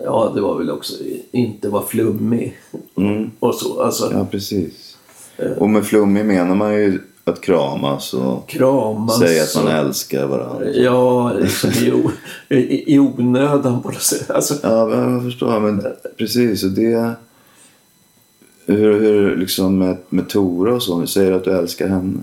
Ja, 0.03 0.33
det 0.35 0.41
var 0.41 0.59
väl 0.59 0.71
också 0.71 0.95
inte 1.31 1.69
vara 1.69 1.87
flummig 1.87 2.59
Mm. 2.97 3.31
och 3.39 3.55
så. 3.55 3.83
Alltså, 3.83 4.13
Ja, 4.13 4.27
precis. 4.31 4.97
Och 5.59 5.71
med 5.71 5.87
flummig 5.87 6.25
menar 6.25 6.55
man 6.55 6.75
ju 6.75 7.01
att 7.25 7.41
kramas 7.41 8.15
och 8.15 8.49
kramas. 8.49 9.19
säga 9.19 9.43
att 9.43 9.55
man 9.57 9.65
och- 9.65 9.73
älskar 9.73 10.27
varandra. 10.27 10.71
Ja, 10.71 11.33
liksom 11.33 11.71
i, 11.71 11.93
o, 11.93 12.11
i, 12.49 12.95
i 12.95 12.99
onödan 12.99 13.83
på 13.83 13.89
något 13.89 14.03
sätt. 14.03 14.31
Alltså, 14.31 14.55
Ja, 14.63 14.87
men 14.87 15.13
jag 15.15 15.23
förstår. 15.23 15.61
Men 15.61 15.87
precis. 16.19 16.65
Och 16.65 16.71
det... 16.71 17.13
Hur, 18.67 19.01
hur 19.01 19.37
liksom 19.37 19.79
med, 19.79 19.97
med 20.09 20.29
Tora 20.29 20.75
och 20.75 20.83
så. 20.83 21.01
Du 21.01 21.07
säger 21.07 21.33
att 21.33 21.45
du 21.45 21.51
älskar 21.59 21.89
henne. 21.89 22.19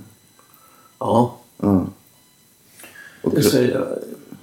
ja, 1.00 1.38
Ja. 1.62 1.86
Och, 3.22 3.36
det 3.36 3.43
säger 3.43 3.74
jag, 3.74 3.88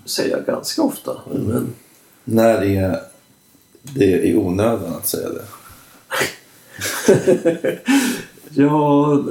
säger 0.04 0.36
jag 0.36 0.46
ganska 0.46 0.82
ofta. 0.82 1.16
Men, 1.32 1.66
När 2.24 2.62
är 2.64 3.00
det 3.82 4.12
är 4.14 4.18
i 4.18 4.36
onödan 4.36 4.92
att 4.94 5.06
säga 5.08 5.28
det? 5.28 5.44
ja, 8.54 9.22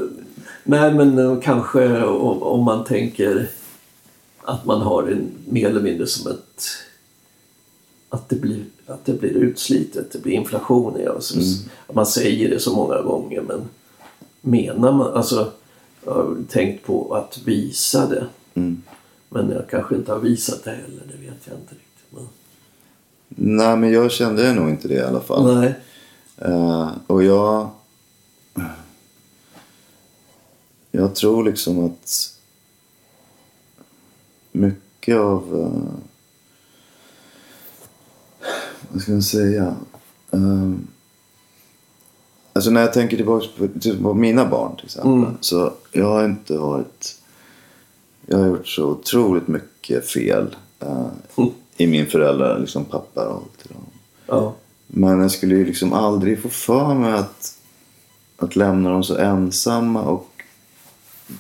nej 0.67 0.93
men 0.93 1.19
eh, 1.19 1.39
kanske 1.39 2.03
om, 2.03 2.63
man 2.63 2.83
tänker 2.85 3.49
att 4.41 4.65
man 4.65 4.81
har 4.81 5.03
en 5.03 5.31
mer 5.45 5.69
eller 5.69 5.81
mindre 5.81 6.07
som 6.07 6.31
ett... 6.31 6.63
Att 8.09 8.29
det 8.29 8.35
blir, 8.35 8.63
att 8.85 9.05
det 9.05 9.13
blir 9.13 9.29
utslitet, 9.29 10.11
det 10.11 10.23
blir 10.23 10.33
inflation 10.33 10.99
i. 10.99 11.07
Alltså, 11.07 11.39
Man 11.93 12.05
säger 12.05 12.49
det 12.49 12.59
så 12.59 12.75
många 12.75 13.01
gånger 13.01 13.41
men 13.41 13.61
menar 14.41 14.91
man... 14.91 15.13
Alltså, 15.13 15.51
jag 16.05 16.13
har 16.13 16.37
tänkt 16.49 16.85
på 16.85 17.15
att 17.15 17.41
visa 17.45 18.07
det. 18.07 18.27
Mm. 18.53 18.81
Men 19.29 19.49
jag 19.49 19.69
kanske 19.69 19.95
inte 19.95 20.11
har 20.11 20.19
visat 20.19 20.63
det 20.63 20.71
heller, 20.71 21.03
det 21.11 21.27
vet 21.27 21.39
jag 21.43 21.57
inte 21.57 21.75
riktigt. 21.75 22.05
Men... 22.09 22.27
Nej, 23.29 23.77
men 23.77 23.91
jag 23.91 24.11
kände 24.11 24.53
nog 24.53 24.69
inte 24.69 24.87
det 24.87 24.93
i 24.93 25.01
alla 25.01 25.19
fall. 25.19 25.55
Nej. 25.55 25.75
Eh, 26.37 26.89
och 27.07 27.23
jag... 27.23 27.69
Jag 30.91 31.15
tror 31.15 31.43
liksom 31.43 31.85
att 31.85 32.33
mycket 34.51 35.17
av... 35.17 35.59
eh, 35.61 35.93
vad 38.91 39.01
ska 39.01 39.11
man 39.11 39.21
säga? 39.21 39.75
Eh, 40.31 40.71
alltså 42.53 42.71
när 42.71 42.81
jag 42.81 42.93
tänker 42.93 43.17
tillbaka 43.17 43.47
på, 43.57 43.67
typ 43.79 44.01
på 44.01 44.13
mina 44.13 44.45
barn 44.45 44.75
till 44.75 44.85
exempel. 44.85 45.11
Mm. 45.13 45.37
Så 45.41 45.73
jag 45.91 46.05
har 46.05 46.25
inte 46.25 46.57
varit... 46.57 47.21
Jag 48.25 48.37
har 48.37 48.47
gjort 48.47 48.67
så 48.67 48.85
otroligt 48.85 49.47
mycket 49.47 50.07
fel 50.09 50.55
eh, 50.79 51.05
Mm. 51.37 51.49
i 51.77 51.87
min 51.87 52.05
föräldrar, 52.05 52.59
liksom 52.59 52.85
pappa 52.85 53.27
och 53.27 53.43
till 53.61 53.71
dem. 53.73 53.83
Ja. 54.25 54.53
Men 54.87 55.21
jag 55.21 55.31
skulle 55.31 55.55
ju 55.55 55.65
liksom 55.65 55.93
aldrig 55.93 56.41
få 56.41 56.49
för 56.49 56.93
mig 56.93 57.13
att, 57.13 57.57
att 58.37 58.55
lämna 58.55 58.89
dem 58.89 59.03
så 59.03 59.17
ensamma 59.17 60.01
och 60.01 60.36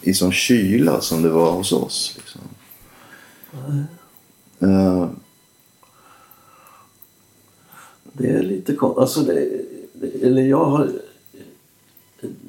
i 0.01 0.13
sån 0.13 0.31
kyla 0.31 1.01
som 1.01 1.21
det 1.21 1.29
var 1.29 1.51
hos 1.51 1.71
oss. 1.71 2.17
Liksom. 2.17 2.41
Eh, 4.59 5.09
Det 8.13 8.29
är 8.29 8.43
lite 8.43 8.75
konstigt. 8.75 8.99
Alltså 9.01 9.21
det, 9.21 9.49
det, 9.93 10.27
eller 10.27 10.41
jag 10.41 10.65
har... 10.65 10.89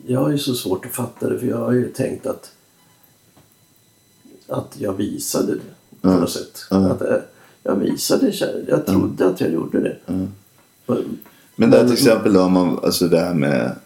Jag 0.07 0.21
har 0.21 0.30
ju 0.30 0.38
så 0.38 0.54
svårt 0.54 0.87
att 0.87 0.92
fatta 0.95 1.28
det 1.28 1.38
för 1.38 1.47
jag 1.47 1.57
har 1.59 1.73
ju 1.73 1.88
tänkt 1.92 2.26
att 2.26 2.52
att 4.49 4.76
jag 4.78 4.92
visade 4.92 5.54
det 5.54 5.61
på 6.00 6.09
Mm. 6.09 6.21
något 6.21 6.30
sätt. 6.30 6.59
Mm. 6.71 6.85
Att, 6.90 7.02
eh, 7.02 7.16
jag 7.62 7.76
visade 7.76 8.33
kärlek. 8.33 8.64
Jag 8.68 8.87
trodde 8.87 9.26
att 9.26 9.40
jag 9.40 9.50
gjorde 9.52 9.80
det. 9.80 9.97
Mm. 10.07 10.28
Men- 10.87 11.18
Men 11.57 11.71
där 11.71 11.85
till 11.85 11.92
exempel 11.92 12.33
då, 12.33 12.42
om 12.42 12.52
man, 12.52 12.78
alltså 12.85 13.09
det 13.09 13.21
här 13.21 13.35
med 13.35 13.76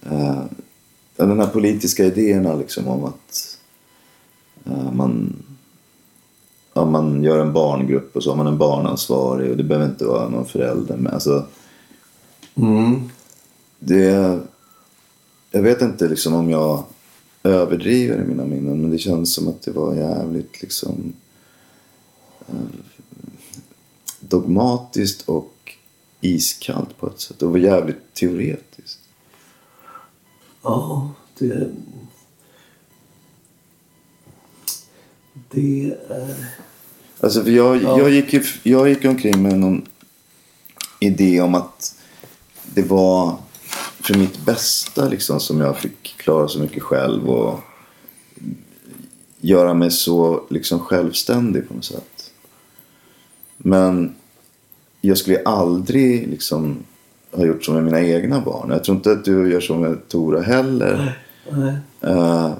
ja, 0.00 0.48
den 1.28 1.40
här 1.40 1.46
politiska 1.46 2.04
idéerna 2.04 2.54
liksom 2.54 2.88
om 2.88 3.04
att 3.04 3.58
eh, 4.64 4.92
man, 4.92 5.42
ja, 6.74 6.84
man 6.84 7.22
gör 7.24 7.38
en 7.38 7.52
barngrupp 7.52 8.16
och 8.16 8.22
så 8.22 8.30
har 8.30 8.36
man 8.36 8.46
en 8.46 8.58
barnansvarig 8.58 9.50
och 9.50 9.56
det 9.56 9.64
behöver 9.64 9.88
inte 9.88 10.04
vara 10.04 10.28
någon 10.28 10.46
förälder 10.46 10.96
med. 10.96 11.12
Alltså, 11.12 11.46
Mm. 12.54 13.10
det, 13.78 14.38
jag 15.50 15.62
vet 15.62 15.82
inte 15.82 16.08
liksom 16.08 16.34
om 16.34 16.50
jag 16.50 16.84
överdriver 17.42 18.22
i 18.22 18.26
mina 18.26 18.44
minnen 18.44 18.80
men 18.80 18.90
det 18.90 18.98
känns 18.98 19.34
som 19.34 19.48
att 19.48 19.62
det 19.62 19.70
var 19.70 19.94
jävligt 19.94 20.62
liksom 20.62 21.12
eh, 22.48 22.54
dogmatiskt 24.20 25.28
och 25.28 25.52
iskallt 26.20 26.98
på 26.98 27.06
ett 27.06 27.20
sätt. 27.20 27.42
Och 27.42 27.50
var 27.50 27.58
jävligt 27.58 28.14
teoretiskt. 28.14 29.00
Ja, 30.62 31.10
det... 31.38 31.70
Det 35.50 35.84
är... 36.08 36.36
Alltså 37.20 37.42
för 37.42 37.50
jag, 37.50 37.82
Ja. 37.82 37.98
jag, 37.98 38.10
gick 38.10 38.32
ju, 38.32 38.42
jag 38.62 38.88
gick 38.88 39.04
omkring 39.04 39.42
med 39.42 39.58
någon 39.58 39.86
idé 41.00 41.40
om 41.40 41.54
att 41.54 42.00
det 42.64 42.82
var 42.82 43.36
för 44.00 44.14
mitt 44.14 44.38
bästa 44.44 45.08
liksom 45.08 45.40
som 45.40 45.60
jag 45.60 45.78
fick 45.78 46.16
klara 46.16 46.48
så 46.48 46.58
mycket 46.58 46.82
själv 46.82 47.30
och 47.30 47.60
göra 49.40 49.74
mig 49.74 49.90
så 49.90 50.46
liksom 50.50 50.78
självständig 50.78 51.68
på 51.68 51.74
något 51.74 51.84
sätt. 51.84 52.32
Men 53.56 54.14
jag 55.00 55.18
skulle 55.18 55.42
aldrig 55.42 56.28
liksom 56.28 56.84
ha 57.32 57.44
gjort 57.44 57.64
så 57.64 57.72
med 57.72 57.84
mina 57.84 58.00
egna 58.00 58.40
barn. 58.40 58.70
Jag 58.70 58.84
tror 58.84 58.96
inte 58.96 59.12
att 59.12 59.24
du 59.24 59.52
gör 59.52 59.60
så 59.60 59.76
med 59.76 60.08
Tora 60.08 60.40
heller. 60.40 61.18
Nej. 61.50 61.74
Eh, 62.00 62.52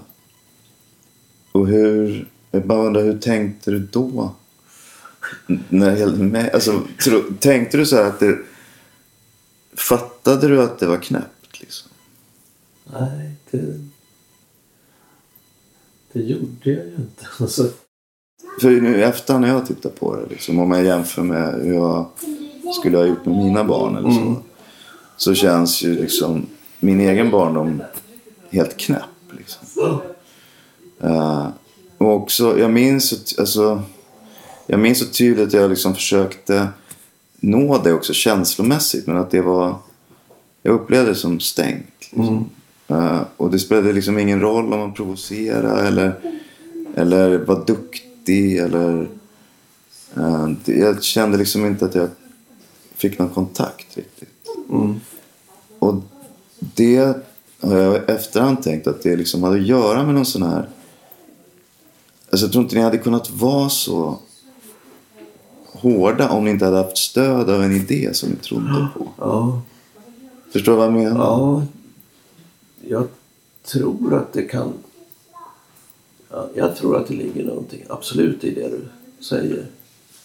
och 1.52 1.66
hur... 1.66 2.28
Jag 2.50 2.66
bara 2.66 2.86
undrar, 2.86 3.02
hur 3.02 3.18
tänkte 3.18 3.70
du 3.70 3.78
då? 3.78 4.34
När 5.68 5.96
gällde 5.96 6.24
mig? 6.24 6.50
Alltså, 6.50 6.82
tro, 7.04 7.22
tänkte 7.38 7.76
du 7.76 7.86
så 7.86 7.96
här 7.96 8.04
att 8.04 8.20
det... 8.20 8.38
Fattade 9.74 10.48
du 10.48 10.62
att 10.62 10.78
det 10.78 10.86
var 10.86 10.96
knäppt 10.96 11.60
liksom? 11.60 11.90
Nej, 12.84 13.34
det... 13.50 13.90
Det 16.12 16.20
gjorde 16.20 16.70
jag 16.70 16.86
ju 16.86 16.94
inte. 16.94 17.26
Alltså, 17.40 17.68
För 18.60 18.70
nu 18.70 18.98
i 18.98 19.02
efterhand 19.02 19.46
när 19.46 19.52
jag 19.52 19.66
tittar 19.66 19.90
på 19.90 20.16
det, 20.16 20.26
liksom, 20.30 20.58
om 20.58 20.70
jag 20.70 20.84
jämför 20.84 21.22
med 21.22 21.54
hur 21.54 21.74
jag 21.74 22.06
skulle 22.80 22.96
ha 22.96 23.04
gjort 23.04 23.26
med 23.26 23.36
mina 23.36 23.64
barn 23.64 23.96
eller 23.96 24.10
så. 24.10 24.42
Så 25.20 25.34
känns 25.34 25.82
ju 25.82 25.94
liksom 25.94 26.46
min 26.78 27.00
egen 27.00 27.30
barndom 27.30 27.82
helt 28.50 28.76
knäpp. 28.76 29.02
Liksom. 29.30 30.00
Eh, 31.00 31.48
och 31.98 32.14
också, 32.14 32.58
jag 32.58 32.70
minns, 32.70 33.34
alltså, 33.38 33.82
jag 34.66 34.80
minns 34.80 34.98
så 34.98 35.06
tydligt 35.06 35.46
att 35.46 35.52
jag 35.52 35.70
liksom 35.70 35.94
försökte 35.94 36.68
nå 37.40 37.78
det 37.78 37.92
också 37.92 38.12
känslomässigt. 38.12 39.06
Men 39.06 39.16
att 39.16 39.30
det 39.30 39.40
var, 39.40 39.78
jag 40.62 40.74
upplevde 40.74 41.10
det 41.10 41.14
som 41.14 41.40
stängt. 41.40 41.94
Liksom. 42.00 42.50
Eh, 42.88 43.20
och 43.36 43.50
det 43.50 43.58
spelade 43.58 43.92
liksom 43.92 44.18
ingen 44.18 44.40
roll 44.40 44.72
om 44.72 44.80
man 44.80 44.94
provocerade 44.94 45.88
eller, 45.88 46.14
eller 46.94 47.38
var 47.38 47.64
duktig. 47.66 48.58
Eller, 48.58 49.08
eh, 50.16 50.48
det, 50.64 50.72
jag 50.72 51.02
kände 51.02 51.38
liksom 51.38 51.66
inte 51.66 51.84
att 51.84 51.94
jag 51.94 52.08
fick 52.96 53.18
någon 53.18 53.28
kontakt 53.28 53.96
riktigt. 53.96 54.39
Och 55.78 55.94
det 56.58 57.16
har 57.60 57.78
jag 57.78 58.10
efterhand 58.10 58.62
tänkt 58.62 58.86
att 58.86 59.02
det 59.02 59.16
liksom 59.16 59.42
hade 59.42 59.56
att 59.56 59.66
göra 59.66 60.02
med 60.04 60.14
någon 60.14 60.26
sån 60.26 60.42
här... 60.42 60.68
Alltså 62.30 62.46
jag 62.46 62.52
tror 62.52 62.64
inte 62.64 62.76
ni 62.76 62.82
hade 62.82 62.98
kunnat 62.98 63.30
vara 63.30 63.68
så 63.68 64.18
hårda 65.66 66.30
om 66.30 66.44
ni 66.44 66.50
inte 66.50 66.64
hade 66.64 66.76
haft 66.76 66.96
stöd 66.96 67.50
av 67.50 67.62
en 67.62 67.72
idé 67.72 68.14
som 68.14 68.28
ni 68.30 68.36
trodde 68.36 68.88
på. 68.94 69.08
ja, 69.18 69.62
Förstår 70.52 70.72
du 70.72 70.78
vad 70.78 70.86
jag 70.86 70.92
menar? 70.92 71.18
ja, 71.18 71.62
jag 72.88 73.08
tror 73.64 74.14
att 74.14 74.32
det 74.32 74.42
kan... 74.42 74.72
Ja, 76.30 76.48
jag 76.54 76.76
tror 76.76 76.96
att 76.96 77.08
det 77.08 77.14
ligger 77.14 77.44
någonting 77.44 77.84
absolut 77.88 78.44
i 78.44 78.54
det 78.54 78.68
du 78.68 78.88
säger. 79.24 79.66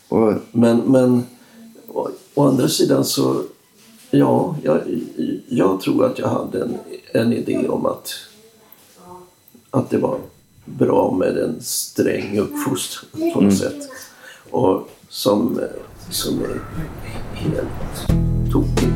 Och, 0.10 0.34
Men, 0.52 0.78
men 0.78 1.24
å, 1.88 2.10
å 2.34 2.48
andra 2.48 2.68
sidan 2.68 3.06
så... 3.06 3.44
Ja, 4.12 4.56
jag, 4.64 4.82
jag 5.48 5.82
tror 5.82 6.06
att 6.06 6.20
jag 6.20 6.28
hade 6.28 6.62
en, 6.62 6.78
en 7.14 7.34
idé 7.34 7.68
om 7.68 7.86
att, 7.86 8.14
att 9.70 9.90
det 9.90 9.98
var 9.98 10.20
bra 10.66 11.12
med 11.12 11.38
en 11.38 11.62
sträng 11.62 12.40
uppfostran 12.40 13.32
på 13.34 13.42
något 13.42 13.58
sätt. 13.58 13.90
Och 14.50 14.90
som, 15.10 15.60
som 16.10 16.40
är 16.42 16.62
helt 17.34 18.08
tokig. 18.52 18.90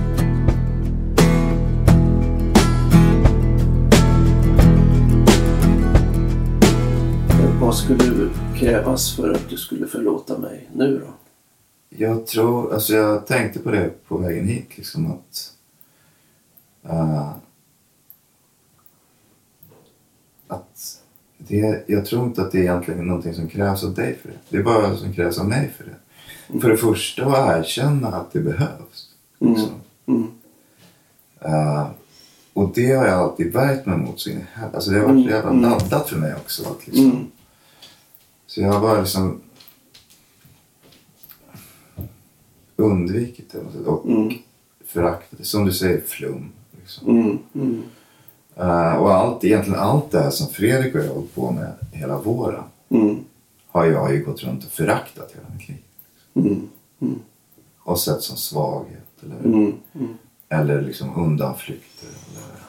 Vad 7.61 7.75
skulle 7.75 8.29
krävas 8.59 9.15
för 9.15 9.31
att 9.31 9.49
du 9.49 9.57
skulle 9.57 9.87
förlåta 9.87 10.37
mig 10.37 10.69
nu 10.73 10.99
då? 11.05 11.28
Jag 12.01 12.27
tror, 12.27 12.73
alltså 12.73 12.93
jag 12.93 13.27
tänkte 13.27 13.59
på 13.59 13.71
det 13.71 14.07
på 14.07 14.17
vägen 14.17 14.47
hit 14.47 14.77
liksom 14.77 15.11
att 15.11 15.53
eh, 16.83 17.31
att 20.47 21.01
det, 21.37 21.83
jag 21.87 22.05
tror 22.05 22.25
inte 22.25 22.41
att 22.41 22.51
det 22.51 22.57
är 22.57 22.61
egentligen 22.61 23.07
någonting 23.07 23.33
som 23.33 23.47
krävs 23.47 23.83
av 23.83 23.93
dig 23.93 24.17
för 24.21 24.29
det. 24.29 24.37
Det 24.49 24.57
är 24.57 24.63
bara 24.63 24.97
som 24.97 25.13
krävs 25.13 25.39
av 25.39 25.47
mig 25.47 25.71
för 25.77 25.83
det. 25.83 26.59
För 26.59 26.69
det 26.69 26.77
första 26.77 27.25
att 27.25 27.59
erkänna 27.59 28.07
att 28.07 28.31
det 28.31 28.39
behövs. 28.39 29.09
Liksom. 29.39 29.81
Eh, 31.41 31.87
och 32.53 32.71
det 32.75 32.91
har 32.91 33.07
jag 33.07 33.19
alltid 33.19 33.53
värjt 33.53 33.85
mig 33.85 33.97
mot 33.97 34.19
så. 34.19 34.29
Alltså 34.73 34.91
det 34.91 34.99
har 34.99 35.07
varit 35.07 35.25
så 35.25 35.29
jävla 35.29 35.51
laddat 35.51 36.09
för 36.09 36.17
mig 36.17 36.35
också. 36.35 36.69
Att 36.69 36.87
liksom, 36.87 37.31
Så 38.47 38.61
jag 38.61 38.73
har 38.73 38.79
bara 38.79 38.99
liksom 38.99 39.41
undvikit 42.79 43.51
det 43.51 43.79
och 43.85 44.05
föraktat 44.85 45.39
det. 45.39 45.43
Som 45.45 45.65
du 45.65 45.71
säger, 45.73 46.01
flum. 46.01 46.51
Liksom. 46.79 47.39
Eh, 48.55 48.95
och 48.95 49.13
allt, 49.13 49.43
egentligen 49.43 49.79
allt 49.79 50.11
det 50.11 50.19
här 50.19 50.29
som 50.29 50.47
Fredrik 50.47 50.95
och 50.95 51.01
jag 51.01 51.07
har 51.07 51.15
hållit 51.15 51.35
på 51.35 51.51
med 51.51 51.73
hela 51.91 52.17
våren 52.21 52.63
har 53.67 53.85
jag 53.85 54.13
ju 54.13 54.25
gått 54.25 54.43
runt 54.43 54.65
och 54.65 54.71
föraktat 54.71 55.31
hela 55.35 55.47
mitt 55.57 55.69
liv. 55.69 56.61
Och 57.79 57.99
sett 57.99 58.21
som 58.21 58.37
svaghet 58.37 59.07
eller, 59.23 59.73
eller 60.49 60.81
liksom 60.81 61.15
undanflykter. 61.23 62.07
Eller, 62.07 62.59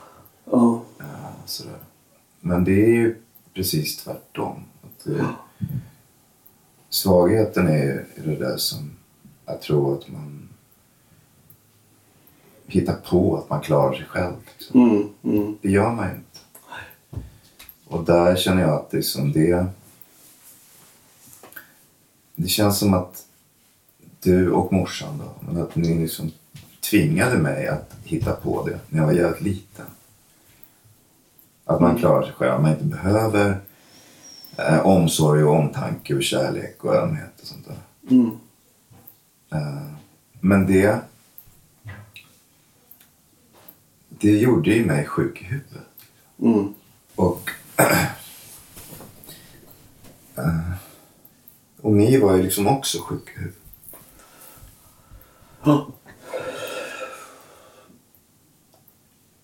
Ja. 0.53 0.83
eh, 1.01 1.45
sådär. 1.47 1.79
Men 2.41 2.65
det 2.65 2.85
är 2.85 2.89
ju 2.89 3.17
precis 3.55 3.97
tvärtom. 4.05 4.57
Att 4.83 5.05
det, 5.05 5.25
svagheten 6.89 7.67
är 7.69 8.07
det 8.25 8.37
där 8.37 8.57
som 8.57 8.91
jag 9.51 9.61
tror 9.61 9.99
att 9.99 10.09
man 10.09 10.49
hittar 12.67 12.95
på 12.95 13.37
att 13.37 13.51
man 13.51 13.61
klarar 13.61 13.95
sig 13.95 14.05
själv. 14.05 14.35
Liksom. 14.59 15.13
Det 15.63 15.71
gör 15.71 15.93
man 15.93 16.09
ju 16.09 16.15
inte. 16.15 16.39
Och 17.87 18.05
där 18.05 18.37
känner 18.37 18.63
jag 18.63 18.71
att 18.71 18.91
det 18.91 18.99
är 18.99 19.03
som 19.03 19.33
det... 19.33 19.67
Det 22.35 22.49
känns 22.49 22.79
som 22.79 22.95
att 22.95 23.27
du 24.21 24.51
och 24.51 24.73
morsan 24.73 25.23
då, 25.55 25.63
att 25.63 25.77
ni 25.77 25.99
liksom 25.99 26.31
tvingade 26.91 27.39
mig 27.39 27.69
att 27.69 27.97
hitta 28.05 28.33
på 28.33 28.67
det 28.67 28.79
när 28.89 28.99
jag 28.99 29.07
var 29.07 29.13
jävligt 29.13 29.41
liten. 29.43 29.87
Att 31.65 31.81
man 31.81 31.99
klarar 31.99 32.23
sig 32.23 32.33
själv, 32.33 32.63
man 32.63 32.71
inte 32.71 32.85
behöver 32.85 33.61
eh, 34.57 34.87
omsorg 34.87 35.45
och 35.45 35.55
omtanke 35.55 36.15
och 36.15 36.23
kärlek 36.23 36.85
och 36.85 36.95
ömhet 36.95 37.41
och 37.41 37.47
sånt 37.47 37.67
där. 37.67 37.77
Eh, 38.17 38.29
men 40.41 40.67
det... 40.67 41.01
Det 44.09 44.39
gjorde 44.39 44.71
ju 44.71 44.87
mig 44.87 45.07
sjuk 45.07 45.43
i 45.43 45.45
huvudet. 45.45 45.87
Och... 47.15 47.51
eh, 50.37 50.73
och 51.81 51.93
ni 51.93 52.19
var 52.19 52.37
ju 52.37 52.43
liksom 52.43 52.67
också 52.67 52.99
sjuka 52.99 53.31
i 53.33 53.35
huvudet. 53.39 53.57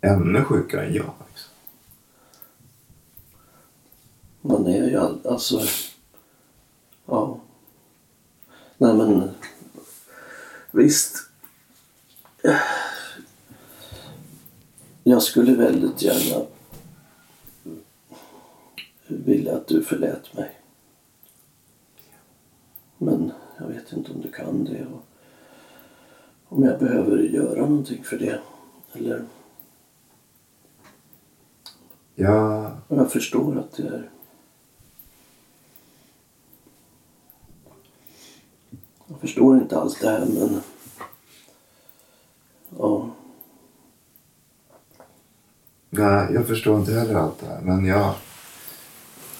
Ännu 0.01 0.45
sjukare 0.45 0.87
än 0.87 0.95
jag. 0.95 1.12
Liksom. 1.29 1.51
Man 4.40 4.66
är 4.66 4.90
ju 4.90 4.97
all, 4.97 5.27
alltså... 5.27 5.61
Ja. 7.07 7.40
Nej 8.79 8.95
men... 8.95 9.31
Visst. 10.76 11.30
Jag 15.04 15.22
skulle 15.22 15.54
väldigt 15.54 16.02
gärna 16.02 16.46
vilja 19.06 19.56
att 19.56 19.66
du 19.66 19.82
förlät 19.82 20.34
mig. 20.34 20.60
Men 22.98 23.32
jag 23.58 23.66
vet 23.66 23.92
inte 23.92 24.12
om 24.12 24.20
du 24.20 24.30
kan 24.30 24.64
det. 24.64 24.86
Och 24.86 25.04
om 26.48 26.62
jag 26.62 26.78
behöver 26.78 27.18
göra 27.18 27.60
någonting 27.60 28.04
för 28.04 28.18
det. 28.18 28.40
Eller... 28.92 29.24
Och 32.88 32.96
jag 32.96 33.12
förstår 33.12 33.58
att 33.58 33.72
det 33.72 33.82
är... 33.82 34.10
Jag 39.16 39.20
förstår 39.20 39.57
inte 39.57 39.79
allt 39.79 40.00
det 40.00 40.11
här 40.11 40.26
men... 40.26 40.61
Ja. 42.79 43.11
nej, 45.90 46.29
jag 46.33 46.46
förstår 46.46 46.81
inte 46.81 46.92
heller 46.92 47.14
allt 47.14 47.40
det 47.40 47.46
här. 47.46 47.61
Men 47.61 47.85
jag, 47.85 48.14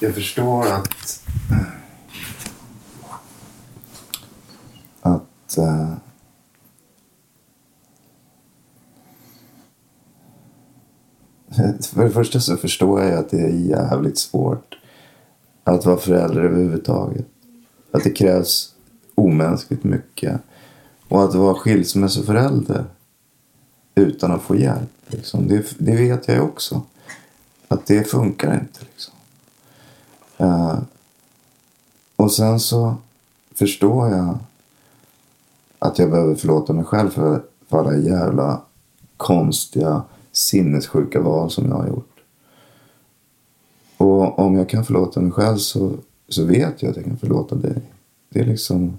jag 0.01 0.15
förstår 0.15 0.67
att... 0.67 1.23
Att... 5.01 5.57
Eh- 5.57 5.95
för 11.95 12.05
det 12.05 12.11
första 12.11 12.41
så 12.41 12.57
förstår 12.57 13.03
jag 13.03 13.19
att 13.19 13.31
det 13.31 13.41
är 13.41 13.49
jävligt 13.49 14.19
svårt 14.19 14.79
att 15.65 15.87
vara 15.87 15.97
förälder 15.97 16.43
överhuvudtaget. 16.43 17.27
Att 17.91 18.05
det 18.05 18.11
krävs 18.11 18.76
omänskligt 19.17 19.85
mycket. 19.85 20.41
Och 21.09 21.25
att 21.25 21.35
vara 21.35 21.55
skilsmässoförälder 21.55 22.85
utan 23.95 24.33
att 24.33 24.43
få 24.43 24.57
hjälp. 24.57 24.91
Liksom. 25.07 25.49
Det, 25.49 25.65
det 25.79 25.97
vet 25.97 26.29
jag 26.29 26.37
ju 26.37 26.43
också. 26.43 26.83
Att 27.69 27.87
det 27.87 28.11
funkar 28.11 28.55
inte. 28.55 28.81
Liksom. 28.81 29.15
Eh, 30.37 30.79
och 32.17 32.33
sen 32.33 32.61
så 32.61 32.95
förstår 33.55 34.09
jag 34.09 34.39
att 35.79 35.99
jag 35.99 36.11
behöver 36.11 36.35
förlåta 36.35 36.73
mig 36.73 36.85
själv 36.85 37.11
för, 37.11 37.43
för 37.69 37.79
alla 37.79 37.97
jävla 37.97 38.61
konstiga 39.17 40.03
sinnessjuka 40.33 41.21
val 41.21 41.51
som 41.51 41.69
jag 41.69 41.77
har 41.77 41.87
gjort. 41.87 42.17
Och 43.97 44.39
om 44.39 44.57
jag 44.57 44.69
kan 44.69 44.85
förlåta 44.85 45.21
mig 45.21 45.33
själv 45.33 45.57
så, 45.57 45.93
så 46.29 46.45
vet 46.45 46.83
jag 46.83 46.91
att 46.91 46.97
jag 46.97 47.05
kan 47.05 47.17
förlåta 47.17 47.55
dig. 47.55 47.83
Det 48.29 48.41
är 48.41 48.45
liksom... 48.45 48.99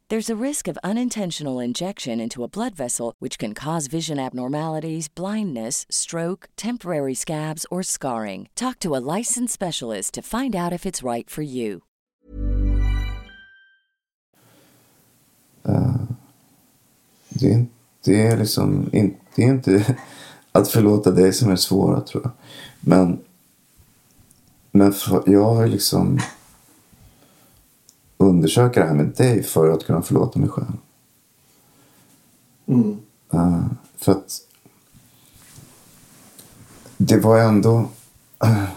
There's 0.11 0.29
a 0.29 0.45
risk 0.47 0.67
of 0.67 0.77
unintentional 0.83 1.63
injection 1.63 2.19
into 2.19 2.43
a 2.43 2.49
blood 2.49 2.75
vessel, 2.75 3.13
which 3.19 3.39
can 3.39 3.53
cause 3.53 3.87
vision 3.87 4.19
abnormalities, 4.19 5.07
blindness, 5.07 5.85
stroke, 5.89 6.49
temporary 6.57 7.13
scabs, 7.13 7.65
or 7.71 7.81
scarring. 7.81 8.49
Talk 8.53 8.79
to 8.79 8.93
a 8.93 8.99
licensed 9.17 9.53
specialist 9.53 10.13
to 10.15 10.21
find 10.21 10.53
out 10.53 10.73
if 10.73 10.85
it's 10.85 11.01
right 11.01 11.29
for 11.29 11.43
you. 11.43 11.83
Uh, 15.69 15.95
det, 17.29 17.65
det 18.03 18.27
är 18.27 18.37
liksom 18.37 18.89
in, 18.93 19.15
det 19.35 19.43
är 19.43 19.49
inte 19.49 19.97
att 20.51 20.67
förlåta 20.67 21.11
dig 21.11 21.33
som 21.33 21.51
är 21.51 21.55
svåra 21.55 22.01
tror 22.01 22.23
jag. 22.23 22.31
Men, 22.81 23.19
men 24.71 24.93
för, 24.93 25.23
jag 25.25 25.53
har 25.53 25.67
liksom 25.67 26.19
undersöka 28.21 28.79
det 28.79 28.85
här 28.85 28.95
med 28.95 29.05
dig 29.05 29.43
för 29.43 29.69
att 29.69 29.85
kunna 29.85 30.01
förlåta 30.01 30.39
mig 30.39 30.49
själv. 30.49 30.77
Mm. 32.65 32.97
Uh, 33.33 33.65
för 33.97 34.11
att 34.11 34.41
det 36.97 37.17
var 37.17 37.39
ändå 37.39 37.89
uh, 38.43 38.69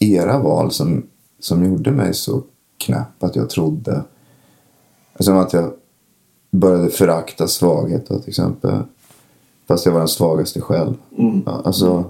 era 0.00 0.38
val 0.38 0.72
som, 0.72 1.06
som 1.38 1.64
gjorde 1.64 1.90
mig 1.90 2.14
så 2.14 2.42
knäpp 2.78 3.22
att 3.22 3.36
jag 3.36 3.50
trodde. 3.50 4.04
Som 5.18 5.36
att 5.36 5.52
jag 5.52 5.72
började 6.50 6.90
förakta 6.90 7.48
svaghet 7.48 8.06
till 8.06 8.28
exempel. 8.28 8.82
Fast 9.66 9.86
jag 9.86 9.92
var 9.92 9.98
den 9.98 10.08
svagaste 10.08 10.60
själv. 10.60 10.94
Mm. 11.18 11.42
Alltså 11.46 12.04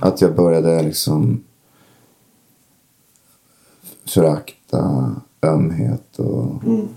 att 0.00 0.20
jag 0.20 0.36
började 0.36 0.82
liksom 0.82 1.44
förakta 4.06 5.14
ömhet 5.42 6.18
och, 6.18 6.64
Mm. 6.64 6.88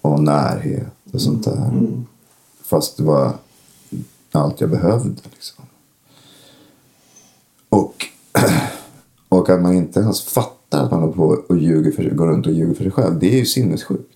och 0.00 0.22
närhet 0.22 0.92
och 1.12 1.20
sånt 1.20 1.44
där. 1.44 1.68
Mm. 1.68 2.06
Fast 2.62 2.96
det 2.96 3.02
var 3.02 3.32
allt 4.32 4.60
jag 4.60 4.70
behövde. 4.70 5.22
Liksom. 5.32 5.64
Och, 7.68 8.06
och 9.28 9.50
att 9.50 9.62
man 9.62 9.74
inte 9.74 10.00
ens 10.00 10.22
fattar 10.22 10.84
att 10.84 10.90
man 10.90 11.00
håller 11.00 11.12
på 11.12 11.42
och 11.48 11.56
ljuger 11.56 11.92
för, 11.92 12.10
går 12.10 12.26
runt 12.26 12.46
och 12.46 12.52
ljuger 12.52 12.74
för 12.74 12.82
sig 12.82 12.92
själv. 12.92 13.18
Det 13.18 13.34
är 13.34 13.38
ju 13.38 13.46
sinnessjukt. 13.46 14.12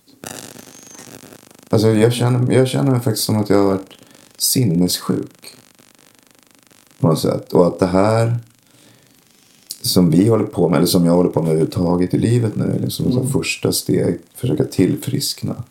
Alltså 1.69 1.87
jag 1.89 2.13
känner, 2.13 2.53
jag 2.53 2.67
känner 2.67 2.91
mig 2.91 2.99
faktiskt 2.99 3.25
som 3.25 3.37
att 3.37 3.49
jag 3.49 3.57
har 3.57 3.65
varit 3.65 3.93
sinnessjuk. 4.37 5.55
På 6.99 7.07
något 7.07 7.19
sätt. 7.19 7.53
Och 7.53 7.67
att 7.67 7.79
det 7.79 7.87
här 7.87 8.39
som 9.81 10.09
vi 10.09 10.27
håller 10.27 10.45
på 10.45 10.69
med, 10.69 10.77
eller 10.77 10.87
som 10.87 11.05
jag 11.05 11.13
håller 11.13 11.29
på 11.29 11.41
med 11.41 11.49
överhuvudtaget 11.49 12.13
i 12.13 12.17
livet 12.17 12.55
nu, 12.55 12.79
liksom 12.79 13.05
mm. 13.05 13.17
som 13.17 13.31
första 13.31 13.71
steg, 13.71 14.19
försöka 14.33 14.63
tillfriskna. 14.63 15.63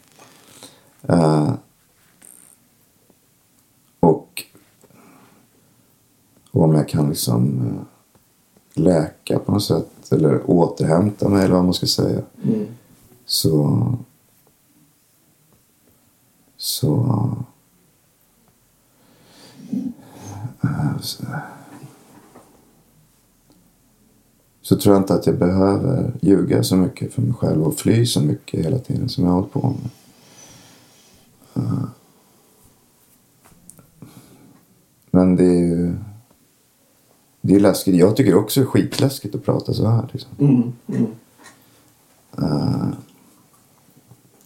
Uh, 1.10 1.54
och, 4.00 4.44
och 6.50 6.62
om 6.62 6.74
jag 6.74 6.88
kan 6.88 7.08
liksom 7.08 7.60
uh, 7.60 7.82
läka 8.84 9.38
på 9.38 9.52
något 9.52 9.64
sätt, 9.64 10.12
eller 10.12 10.50
återhämta 10.50 11.28
mig, 11.28 11.44
eller 11.44 11.54
vad 11.54 11.64
man 11.64 11.74
ska 11.74 11.86
säga. 11.86 12.22
Mm. 12.42 12.66
Så... 13.26 13.94
Så... 16.56 16.94
Uh, 20.64 21.00
så 21.00 21.24
så 24.70 24.76
tror 24.76 24.94
jag 24.94 25.02
inte 25.02 25.14
att 25.14 25.26
jag 25.26 25.38
behöver 25.38 26.12
ljuga 26.20 26.62
så 26.62 26.76
mycket 26.76 27.12
för 27.12 27.22
mig 27.22 27.32
själv 27.32 27.62
och 27.62 27.78
fly 27.78 28.06
så 28.06 28.20
mycket 28.20 28.64
hela 28.64 28.78
tiden 28.78 29.08
som 29.08 29.24
jag 29.24 29.30
har 29.30 29.36
hållit 29.36 29.52
på 29.52 29.74
med. 29.82 29.90
Uh. 31.64 31.84
Men 35.10 35.36
det 35.36 35.44
är 35.44 35.60
ju... 35.60 35.94
Det 37.40 37.54
är 37.54 37.60
läskigt. 37.60 37.94
Jag 37.94 38.16
tycker 38.16 38.34
också 38.34 38.60
det 38.60 38.64
är 38.64 38.68
skitläskigt 38.68 39.34
att 39.34 39.44
prata 39.44 39.74
så 39.74 39.88
här. 39.88 40.08
Liksom. 40.12 40.30
Mm, 40.38 40.72
mm. 40.86 41.06
Uh. 42.38 42.88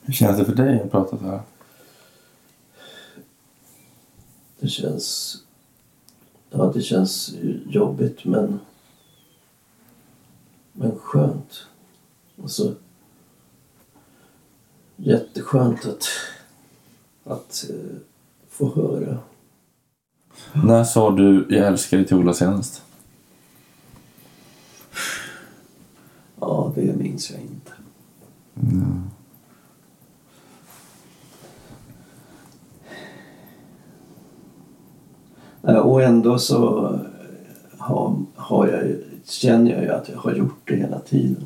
Hur 0.03 0.13
känns 0.13 0.39
det 0.39 0.45
för 0.45 0.55
dig 0.55 0.81
att 0.81 0.91
prata 0.91 1.19
så 1.19 1.25
här? 1.25 1.41
Det 4.61 4.69
känns... 4.69 5.37
Ja, 6.51 6.73
det 6.75 6.83
känns 6.83 7.35
jobbigt 7.67 8.25
men... 8.25 8.61
Men 10.77 10.99
skönt. 10.99 11.67
Alltså, 12.43 12.75
jätteskönt 14.97 15.87
att, 15.87 16.05
att 17.25 17.65
uh, 17.71 17.97
få 18.49 18.75
höra. 18.75 19.19
När 20.53 20.85
sa 20.85 21.11
du 21.11 21.47
jag 21.51 21.67
älskar 21.67 21.97
dig 21.97 22.07
till 22.07 22.17
Ola 22.17 22.35
senast? 22.35 22.83
Ja, 26.41 26.73
det 26.75 26.97
minns 26.97 27.31
jag 27.31 27.41
inte. 27.41 27.73
Mm. 28.63 29.11
Och 35.63 36.03
ändå 36.03 36.39
så 36.39 36.91
har, 37.79 38.17
har 38.35 38.67
jag, 38.67 38.97
känner 39.25 39.71
jag 39.71 39.83
ju 39.83 39.91
att 39.91 40.09
jag 40.09 40.19
har 40.19 40.35
gjort 40.35 40.61
det 40.65 40.77
hela 40.77 40.99
tiden. 40.99 41.45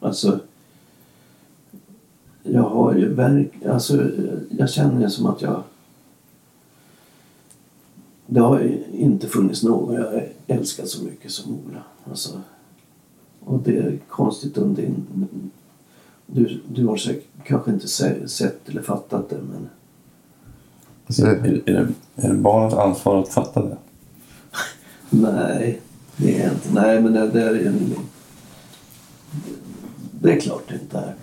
Alltså, 0.00 0.40
jag 2.42 2.62
har 2.62 2.94
ju 2.94 3.14
verk... 3.14 3.52
Alltså, 3.66 4.10
jag 4.50 4.70
känner 4.70 5.00
det 5.00 5.10
som 5.10 5.26
att 5.26 5.42
jag... 5.42 5.62
Det 8.26 8.40
har 8.40 8.60
ju 8.60 8.84
inte 8.92 9.28
funnits 9.28 9.62
någon 9.62 9.94
jag 9.94 10.28
älskat 10.46 10.88
så 10.88 11.04
mycket 11.04 11.30
som 11.30 11.52
Ola. 11.52 11.82
Alltså, 12.04 12.40
och 13.40 13.60
det 13.62 13.76
är 13.78 13.98
konstigt 14.08 14.58
om 14.58 14.74
din... 14.74 15.06
Du, 16.26 16.60
du 16.68 16.86
har 16.86 16.96
säkert 16.96 17.26
kanske 17.44 17.70
inte 17.70 17.88
se- 17.88 18.28
sett 18.28 18.68
eller 18.68 18.82
fattat 18.82 19.30
det 19.30 19.38
men... 19.50 19.68
Så, 21.08 21.26
Är, 21.26 21.30
är, 21.34 21.62
det, 22.14 22.26
är 22.26 22.28
det 22.28 22.34
barnets 22.38 22.76
ansvar 22.76 23.22
att 23.22 23.28
fatta 23.28 23.62
det? 23.62 23.76
Nej, 25.10 25.80
det 26.18 26.42
är 26.42 26.50
inte. 26.50 26.72
Nej, 26.72 27.02
men 27.02 27.12
det, 27.12 27.28
det 27.28 27.42
är 27.42 27.66
en... 27.66 27.94
Det 30.20 30.32
är 30.32 30.40
klart 30.40 30.62
det 30.68 30.74
inte 30.74 30.98
är. 30.98 31.14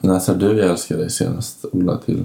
När 0.00 0.18
sa 0.18 0.34
du 0.34 0.58
jag 0.58 0.70
älskar 0.70 0.96
dig 0.96 1.10
senast, 1.10 1.64
Ola, 1.72 1.98
till? 1.98 2.24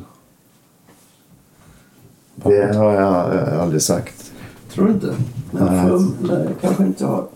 det 2.44 2.76
har 2.76 2.94
jag 2.94 3.34
aldrig 3.62 3.82
sagt. 3.82 4.32
Tror 4.72 4.86
du 4.86 4.92
inte? 4.94 5.15
Men 5.52 5.65
Nej. 5.65 5.88
för, 5.88 6.06
nej, 6.22 6.48
kanske 6.62 6.84
inte 6.84 7.06
har. 7.06 7.28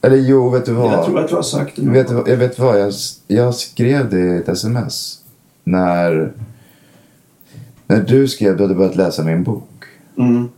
Eller 0.00 0.16
jo, 0.16 0.50
vet 0.50 0.66
du 0.66 0.72
vad? 0.72 0.92
Jag 0.92 1.04
tror 1.04 1.18
att 1.18 1.28
du 1.28 1.34
har 1.34 1.42
sagt 1.42 1.76
det. 1.76 1.90
Vet 1.90 2.08
du, 2.08 2.24
jag 2.26 2.36
vet 2.36 2.58
vad, 2.58 2.80
jag, 2.80 2.92
jag 3.26 3.54
skrev 3.54 4.10
det 4.10 4.20
i 4.20 4.36
ett 4.36 4.48
sms. 4.48 5.24
När, 5.64 6.32
när 7.86 8.00
du 8.00 8.28
skrev 8.28 8.56
du 8.56 8.62
hade 8.62 8.74
börjat 8.74 8.96
läsa 8.96 9.24
min 9.24 9.44
bok. 9.44 9.84
Mm. 10.16 10.48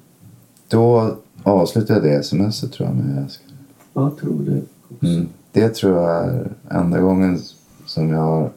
Då 0.69 1.17
avslutade 1.43 2.09
jag 2.09 2.21
det 2.21 2.25
smset 2.25 2.73
tror 2.73 2.89
jag 2.89 2.97
med 2.97 3.17
jag 3.17 3.23
älskar. 3.23 3.50
Jag 3.95 4.17
tror 4.19 4.43
det. 4.43 4.63
också. 4.89 5.07
Mm. 5.07 5.29
Det 5.53 5.69
tror 5.75 5.97
jag 5.97 6.25
är 6.25 6.53
enda 6.71 7.01
gången 7.01 7.41
som 7.87 8.09
jag 8.11 8.21
har 8.21 8.51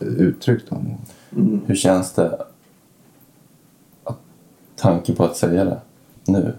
uttryckt 0.00 0.68
honom. 0.68 0.98
Mm. 1.36 1.60
Hur 1.66 1.74
känns 1.74 2.12
det? 2.12 2.46
Att, 4.04 4.18
tanken 4.76 5.16
på 5.16 5.24
att 5.24 5.36
säga 5.36 5.64
det 5.64 5.80
nu? 6.24 6.54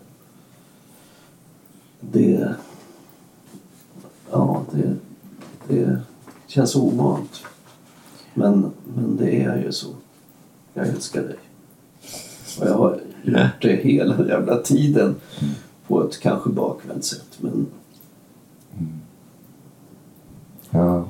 Det... 1.99 2.55
Ja, 4.31 4.65
det, 4.71 4.95
det 5.67 5.99
känns 6.47 6.75
ovant. 6.75 7.43
Men, 8.33 8.71
men 8.95 9.17
det 9.17 9.43
är 9.43 9.57
ju 9.57 9.71
så. 9.71 9.87
Jag 10.73 10.87
älskar 10.87 11.21
dig. 11.21 11.37
Och 12.59 12.67
jag 12.67 12.77
har 12.77 12.99
gjort 13.23 13.61
det 13.61 13.75
hela 13.75 14.27
jävla 14.27 14.57
tiden. 14.57 15.15
På 15.91 16.03
ett 16.03 16.19
kanske 16.19 16.49
bakvänt 16.49 17.05
sätt. 17.05 17.37
Men 17.39 17.67
Ja. 20.69 21.05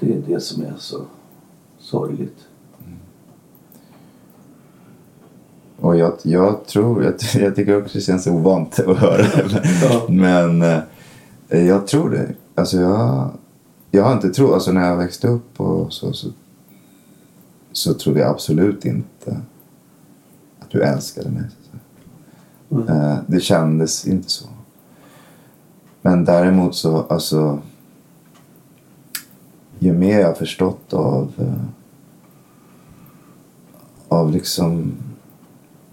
det 0.00 0.12
är 0.14 0.22
det 0.26 0.40
som 0.40 0.62
är 0.62 0.74
så 0.78 1.02
sorgligt. 1.78 2.38
Och 5.76 5.96
jag, 5.96 6.12
jag 6.22 6.66
tror, 6.66 7.04
jag, 7.04 7.14
jag 7.34 7.56
tycker 7.56 7.82
också 7.82 7.98
det 7.98 8.04
känns 8.04 8.26
ovant 8.26 8.78
att 8.78 8.96
höra 8.98 9.22
det. 9.22 9.62
Ja. 9.82 10.06
Men 10.08 10.62
eh, 11.48 11.66
jag 11.66 11.86
tror 11.86 12.10
det. 12.10 12.34
Alltså 12.54 12.76
jag, 12.76 13.30
jag 13.90 14.04
har 14.04 14.12
inte 14.12 14.30
trott, 14.30 14.54
alltså 14.54 14.72
när 14.72 14.88
jag 14.88 14.96
växte 14.96 15.28
upp 15.28 15.60
och 15.60 15.92
så, 15.92 16.12
så, 16.12 16.28
så 17.72 17.94
trodde 17.94 18.20
jag 18.20 18.30
absolut 18.30 18.84
inte 18.84 19.40
att 20.60 20.70
du 20.70 20.82
älskade 20.82 21.30
mig. 21.30 21.42
så 21.62 21.78
säga. 22.70 23.12
Eh, 23.12 23.18
det 23.26 23.40
kändes 23.40 24.06
inte 24.06 24.30
så. 24.30 24.48
Men 26.02 26.24
däremot 26.24 26.74
så, 26.74 27.02
alltså 27.02 27.58
ju 29.78 29.92
mer 29.92 30.20
jag 30.20 30.26
har 30.26 30.34
förstått 30.34 30.92
av 30.92 31.32
eh, 31.38 31.64
av 34.08 34.32
liksom 34.32 34.92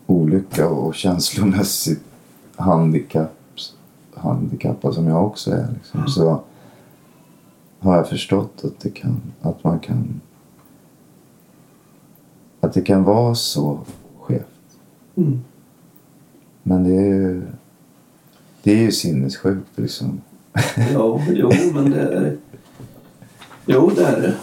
olycka 0.05 0.69
och 0.69 0.95
känslomässigt 0.95 2.03
handikapp, 2.55 3.33
handikappad 4.13 4.93
som 4.93 5.07
jag 5.07 5.25
också 5.25 5.51
är. 5.51 5.67
Liksom, 5.73 6.07
så 6.07 6.41
har 7.79 7.95
jag 7.95 8.09
förstått 8.09 8.61
att, 8.63 8.79
det 8.79 8.89
kan, 8.89 9.21
att 9.41 9.63
man 9.63 9.79
kan 9.79 10.21
att 12.59 12.73
det 12.73 12.81
kan 12.81 13.03
vara 13.03 13.35
så 13.35 13.79
skevt. 14.21 14.77
Mm. 15.15 15.43
Men 16.67 16.83
det 16.83 16.95
är 16.95 17.05
ju 17.05 17.41
det 18.63 18.71
är 18.71 18.77
ju 18.77 18.91
sinnessjukt 18.91 19.67
liksom. 19.75 20.21
Ja, 20.93 21.21
jo, 21.29 21.51
men 21.73 21.91
det 21.91 22.01
är... 22.01 22.37
Jo, 23.65 23.91
det 23.95 24.05
är 24.05 24.21
det. 24.21 24.35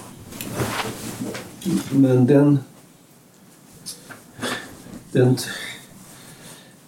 Men 1.90 2.26
den... 2.26 2.58
Den, 5.12 5.37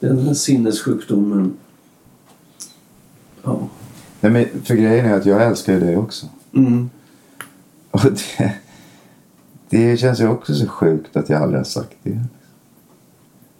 den 0.00 0.34
sinnessjukdomen... 0.34 1.56
Ja. 3.42 3.68
Nej, 4.20 4.32
men 4.32 4.62
för 4.64 4.74
grejen 4.74 5.06
är 5.06 5.14
att 5.14 5.26
jag 5.26 5.46
älskar 5.46 5.72
ju 5.72 5.80
dig 5.80 5.96
också. 5.96 6.26
Mm. 6.54 6.90
Och 7.90 8.00
det, 8.04 8.52
det 9.68 9.96
känns 9.96 10.20
ju 10.20 10.28
också 10.28 10.54
så 10.54 10.66
sjukt 10.66 11.16
att 11.16 11.28
jag 11.28 11.42
aldrig 11.42 11.58
har 11.58 11.64
sagt 11.64 11.96
det. 12.02 12.24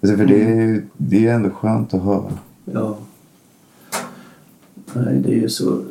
Alltså 0.00 0.16
för 0.16 0.26
det, 0.26 0.42
är, 0.42 0.54
ju- 0.66 0.87
det 0.96 1.26
är 1.26 1.35
ändå 1.35 1.50
skönt 1.50 1.94
att 1.94 2.02
höra. 2.02 2.38
Ja. 2.64 2.98
Nej, 4.94 5.20
det 5.20 5.30
är 5.30 5.40
ju 5.40 5.48
så... 5.48 5.85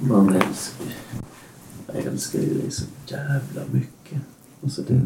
Man 0.00 0.28
älskar... 0.34 0.86
Jag 1.86 1.96
älskar 2.04 2.38
ju 2.38 2.54
dig 2.60 2.70
så 2.70 2.84
jävla 3.06 3.62
mycket. 3.72 4.18
Alltså 4.62 4.82
det... 4.82 5.00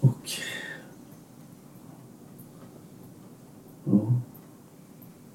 Och... 0.00 0.30
Ja. 3.84 4.12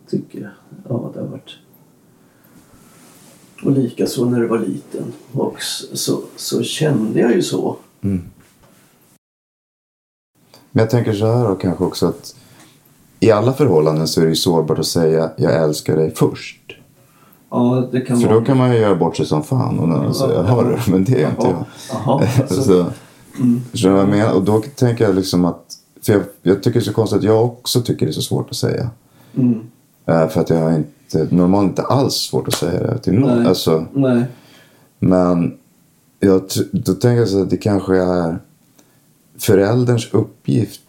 Tycker 0.07 0.41
jag. 0.41 0.51
Ja, 0.89 1.11
det 1.13 1.19
har 1.19 1.27
varit... 1.27 1.57
Och 3.63 3.71
likaså 3.71 4.25
när 4.25 4.39
du 4.39 4.47
var 4.47 4.59
liten. 4.59 5.13
Och 5.31 5.61
så, 5.93 6.21
så, 6.35 6.63
kände 6.63 7.19
jag 7.19 7.31
ju 7.31 7.41
så. 7.41 7.77
Men 7.99 8.23
jag 10.71 10.89
tänker 10.89 11.13
så 11.13 11.25
här 11.25 11.47
då 11.47 11.55
kanske 11.55 11.83
också 11.83 12.05
att 12.07 12.35
i 13.19 13.31
alla 13.31 13.53
förhållanden 13.53 14.07
så 14.07 14.21
är 14.21 14.25
det 14.25 14.29
ju 14.29 14.35
sårbart 14.35 14.79
att 14.79 14.85
säga 14.85 15.29
jag 15.37 15.63
älskar 15.63 15.95
dig 15.95 16.15
först. 16.15 16.61
Ja, 17.49 17.89
det 17.91 18.01
kan 18.01 18.19
För 18.19 18.27
vara... 18.27 18.39
då 18.39 18.45
kan 18.45 18.57
man 18.57 18.73
ju 18.73 18.77
göra 18.77 18.95
bort 18.95 19.17
sig 19.17 19.25
som 19.25 19.43
fan 19.43 19.79
och 19.79 19.89
någon 19.89 20.13
säger 20.13 20.33
Ja. 20.33 20.41
har 20.41 20.63
du? 20.63 20.91
Men 20.91 21.03
det 21.03 21.23
är 21.23 21.29
inte 21.29 21.47
jag. 21.47 21.65
Jaha, 21.91 22.27
alltså. 22.39 22.63
så, 23.73 23.89
vad 23.89 23.99
jag 24.01 24.09
menar? 24.09 24.33
Och 24.33 24.43
då 24.43 24.61
tänker 24.61 25.05
jag 25.05 25.15
liksom 25.15 25.45
att 25.45 25.77
för 26.01 26.13
jag, 26.13 26.21
jag 26.41 26.63
tycker 26.63 26.79
det 26.79 26.83
är 26.83 26.85
så 26.85 26.93
konstigt 26.93 27.17
att 27.17 27.23
jag 27.23 27.45
också 27.45 27.81
tycker 27.81 28.05
det 28.05 28.09
är 28.09 28.13
så 28.13 28.21
svårt 28.21 28.49
att 28.49 28.55
säga. 28.55 28.89
Mm. 29.35 29.59
Eh, 30.05 30.27
för 30.27 30.41
att 30.41 30.49
jag 30.49 30.57
har 30.57 30.71
inte, 30.71 30.89
normalt 31.13 31.69
inte 31.69 31.81
alls 31.83 32.13
svårt 32.15 32.47
att 32.47 32.53
säga 32.53 32.79
det 32.93 32.97
till 32.97 33.13
någon. 33.13 33.37
Nej. 33.37 33.47
Alltså, 33.47 33.85
Nej. 33.93 34.23
Men 34.99 35.57
jag, 36.19 36.41
då 36.71 36.93
tänker 36.93 37.19
jag 37.19 37.29
så 37.29 37.41
att 37.41 37.49
det 37.49 37.57
kanske 37.57 37.97
är 37.97 38.39
förälderns 39.37 40.07
uppgift 40.13 40.81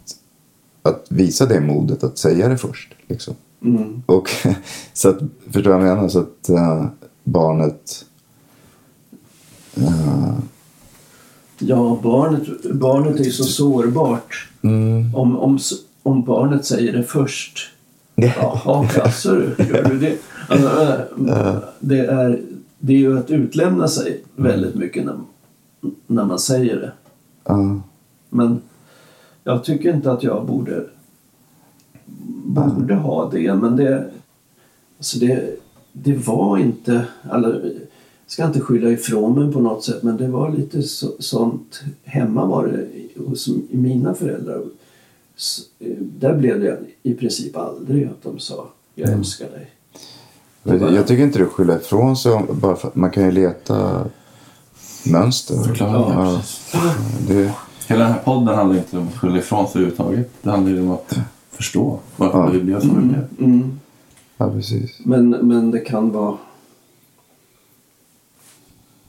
att 0.81 1.05
visa 1.09 1.45
det 1.45 1.59
modet 1.59 2.03
att 2.03 2.17
säga 2.17 2.47
det 2.49 2.57
först. 2.57 2.93
Liksom. 3.07 3.33
Mm. 3.61 4.03
Och, 4.05 4.29
så 4.93 5.09
att, 5.09 5.19
förstår 5.45 5.61
du 5.61 5.69
vad 5.69 5.87
jag 5.87 5.95
menar? 5.95 6.09
Så 6.09 6.19
att 6.19 6.49
eh, 6.49 6.85
barnet... 7.23 8.05
eh, 9.75 10.33
Ja, 11.59 11.99
barnet, 12.03 12.71
barnet 12.73 13.19
är 13.19 13.23
ju 13.23 13.31
så 13.31 13.43
sårbart. 13.43 14.49
mm, 14.61 15.15
Om, 15.15 15.37
om, 15.37 15.59
om 16.03 16.23
barnet 16.23 16.65
säger 16.65 16.93
det 16.93 17.03
först. 17.03 17.73
Jaså 18.95 19.35
du, 19.35 19.65
gör 19.65 19.83
du 19.83 19.99
det? 19.99 20.17
Alltså, 20.49 20.67
äh, 21.27 21.57
det, 21.79 21.99
är, 21.99 22.41
det 22.79 22.93
är 22.93 22.97
ju 22.97 23.19
att 23.19 23.31
utlämna 23.31 23.87
sig 23.87 24.23
väldigt 24.35 24.75
mycket 24.75 25.05
när, 25.05 25.15
när 26.07 26.25
man 26.25 26.39
säger 26.39 26.75
det. 26.75 26.91
ja. 27.43 27.81
Men 28.29 28.61
jag 29.43 29.63
tycker 29.63 29.93
inte 29.93 30.11
att 30.11 30.23
jag 30.23 30.45
borde, 30.45 30.83
borde 32.45 32.95
ha 32.95 33.29
det. 33.29 33.55
Men 33.55 33.75
det, 33.75 34.11
alltså 34.97 35.19
det, 35.19 35.59
det 35.91 36.13
var 36.13 36.57
inte... 36.57 37.05
Alla, 37.29 37.49
jag 37.49 38.31
ska 38.31 38.45
inte 38.45 38.59
skylla 38.59 38.89
ifrån 38.89 39.39
mig 39.39 39.53
på 39.53 39.59
något 39.59 39.83
sätt 39.83 40.03
men 40.03 40.17
det 40.17 40.27
var 40.27 40.51
lite 40.51 40.83
så, 40.83 41.11
sånt. 41.19 41.81
Hemma 42.03 42.45
var 42.45 42.67
det 42.67 42.87
hos 43.23 43.49
mina 43.69 44.13
föräldrar. 44.13 44.61
S- 45.37 45.59
Där 45.99 46.35
blev 46.35 46.59
det 46.59 46.79
i 47.03 47.13
princip 47.13 47.57
aldrig 47.57 48.05
att 48.07 48.23
de 48.23 48.39
sa 48.39 48.69
jag 48.95 49.09
älskar 49.09 49.49
dig. 49.49 49.71
Jag, 50.63 50.93
jag 50.93 51.07
tycker 51.07 51.23
inte 51.23 51.39
det 51.39 51.45
skyller 51.45 51.77
ifrån 51.79 52.17
sig. 52.17 52.41
Bara 52.51 52.75
för 52.75 52.87
att 52.87 52.95
man 52.95 53.11
kan 53.11 53.23
ju 53.25 53.31
leta 53.31 54.05
mönster. 55.05 55.55
Förklaringar, 55.63 56.43
Ja, 56.73 56.93
det, 57.27 57.53
Hela 57.87 58.03
den 58.03 58.13
här 58.13 58.19
podden 58.23 58.55
handlar 58.55 58.77
inte 58.77 58.97
om 58.97 59.07
att 59.07 59.17
skylla 59.17 59.37
ifrån 59.37 59.67
sig 59.67 59.81
överhuvudtaget. 59.81 60.31
Det 60.41 60.49
handlar 60.49 60.71
ju 60.71 60.81
om 60.81 60.91
att 60.91 61.17
förstå 61.51 61.99
varför 62.15 62.37
Ja. 62.39 62.49
vi 62.49 62.59
blev 62.59 62.79
som 62.79 63.01
vi 63.01 63.07
blev. 63.07 63.27
Mm. 63.39 63.79
Ja, 64.37 64.51
precis. 64.51 64.99
Men, 65.05 65.29
men 65.29 65.71
det 65.71 65.79
kan 65.79 66.11
vara... 66.11 66.37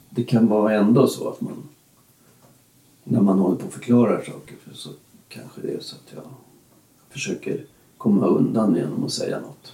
Det 0.09 0.23
kan 0.23 0.47
vara 0.47 0.73
ändå 0.73 1.07
så 1.07 1.29
att 1.29 1.41
man... 1.41 1.53
När 3.03 3.21
man 3.21 3.39
håller 3.39 3.55
på 3.55 3.65
och 3.67 3.73
förklarar 3.73 4.17
saker 4.23 4.55
så 4.73 4.89
kanske 5.29 5.61
det 5.61 5.73
är 5.73 5.79
så 5.79 5.95
att 5.95 6.13
jag 6.15 6.23
försöker 7.09 7.65
komma 7.97 8.25
undan 8.27 8.75
genom 8.75 9.05
att 9.05 9.11
säga 9.11 9.39
något. 9.39 9.73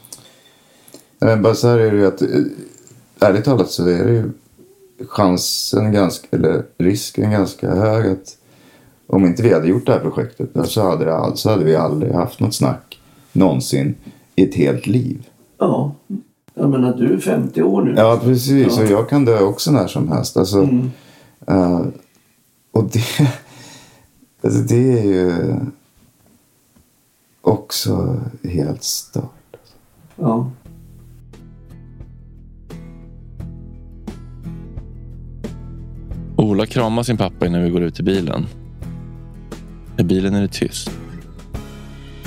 Nej, 1.20 1.30
men 1.36 1.42
bara 1.42 1.56
så 1.56 1.68
här 1.68 1.78
är 1.80 1.92
det 1.92 1.98
ju 1.98 2.06
att 2.08 2.22
eh, 2.22 2.28
ärligt 3.20 3.46
talat 3.46 3.72
så 3.72 3.88
är 3.88 4.06
det 4.06 4.12
ju 4.14 4.32
chansen 5.08 5.92
ganska, 5.92 6.28
eller 6.32 6.64
risken 6.78 7.32
ganska 7.32 7.76
hög 7.76 8.12
att 8.12 8.38
om 9.08 9.26
inte 9.26 9.44
vi 9.44 9.54
hade 9.54 9.68
gjort 9.68 9.86
det 9.86 9.92
här 9.92 10.00
projektet 10.00 10.50
så 10.66 10.82
hade, 10.82 11.06
det, 11.06 11.16
all- 11.16 11.38
så 11.38 11.50
hade 11.50 11.64
vi 11.66 11.76
aldrig 11.76 12.14
haft 12.14 12.40
något 12.40 12.56
snack 12.56 13.00
någonsin 13.32 13.96
i 14.36 14.44
ett 14.44 14.56
helt 14.56 14.88
liv. 14.88 15.30
Ja. 15.58 15.92
Jag 16.54 16.70
menar, 16.70 16.98
du 16.98 17.14
är 17.14 17.18
50 17.18 17.62
år 17.62 17.82
nu. 17.82 17.94
Ja, 17.98 18.20
precis. 18.24 18.78
Ja. 18.78 18.84
Och 18.84 18.90
jag 18.90 19.10
kan 19.10 19.26
dö 19.26 19.40
också 19.44 19.72
när 19.72 19.88
som 19.88 20.08
helst. 20.12 20.38
Alltså, 20.38 20.58
Mm. 20.58 20.92
eh, 21.48 21.82
och 22.72 22.84
det, 22.84 23.00
alltså 24.46 24.62
det 24.62 25.00
är 25.00 25.04
ju 25.04 25.56
också 27.42 28.22
helt 28.44 28.84
stört. 28.84 29.32
Ja. 30.16 30.52
Ola 36.38 36.66
kramar 36.66 37.04
sin 37.04 37.18
pappa 37.18 37.46
innan 37.46 37.64
vi 37.64 37.70
går 37.70 37.82
ut 37.82 38.00
i 38.00 38.04
bilen. 38.04 38.46
I 39.98 40.04
bilen 40.04 40.36
är 40.36 40.42
det 40.42 40.48
tyst. 40.48 40.92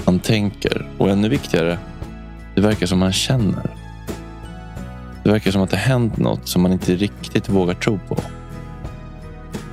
Han 0.04 0.20
tänker 0.20 0.90
och 0.98 1.10
ännu 1.10 1.28
viktigare, 1.28 1.78
det 2.54 2.60
verkar 2.60 2.86
som 2.86 3.02
han 3.02 3.12
känner. 3.12 3.76
Det 5.24 5.30
verkar 5.30 5.50
som 5.50 5.62
att 5.62 5.70
det 5.70 5.76
hänt 5.76 6.16
något 6.16 6.48
som 6.48 6.62
man 6.62 6.72
inte 6.72 6.96
riktigt 6.96 7.48
vågar 7.48 7.74
tro 7.74 7.98
på. 8.08 8.16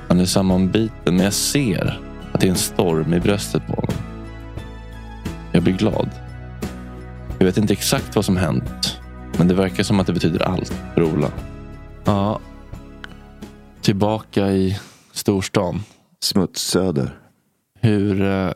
Han 0.08 0.20
är 0.20 0.24
sammanbiten 0.24 1.14
men 1.14 1.24
jag 1.24 1.32
ser 1.32 2.05
att 2.36 2.40
det 2.40 2.46
är 2.46 2.50
en 2.50 2.56
storm 2.56 3.14
i 3.14 3.20
bröstet 3.20 3.66
på 3.66 3.72
honom. 3.72 3.94
Jag 5.52 5.62
blir 5.62 5.76
glad. 5.76 6.10
Jag 7.38 7.46
vet 7.46 7.56
inte 7.56 7.72
exakt 7.72 8.16
vad 8.16 8.24
som 8.24 8.36
hänt, 8.36 9.00
men 9.38 9.48
det 9.48 9.54
verkar 9.54 9.82
som 9.82 10.00
att 10.00 10.06
det 10.06 10.12
betyder 10.12 10.42
allt 10.42 10.72
för 10.94 11.02
Ola. 11.02 11.32
Ja, 12.04 12.40
tillbaka 13.80 14.50
i 14.50 14.80
storstan. 15.12 15.80
Smutssöder. 16.20 17.18
Hur, 17.80 18.22
eh, 18.22 18.52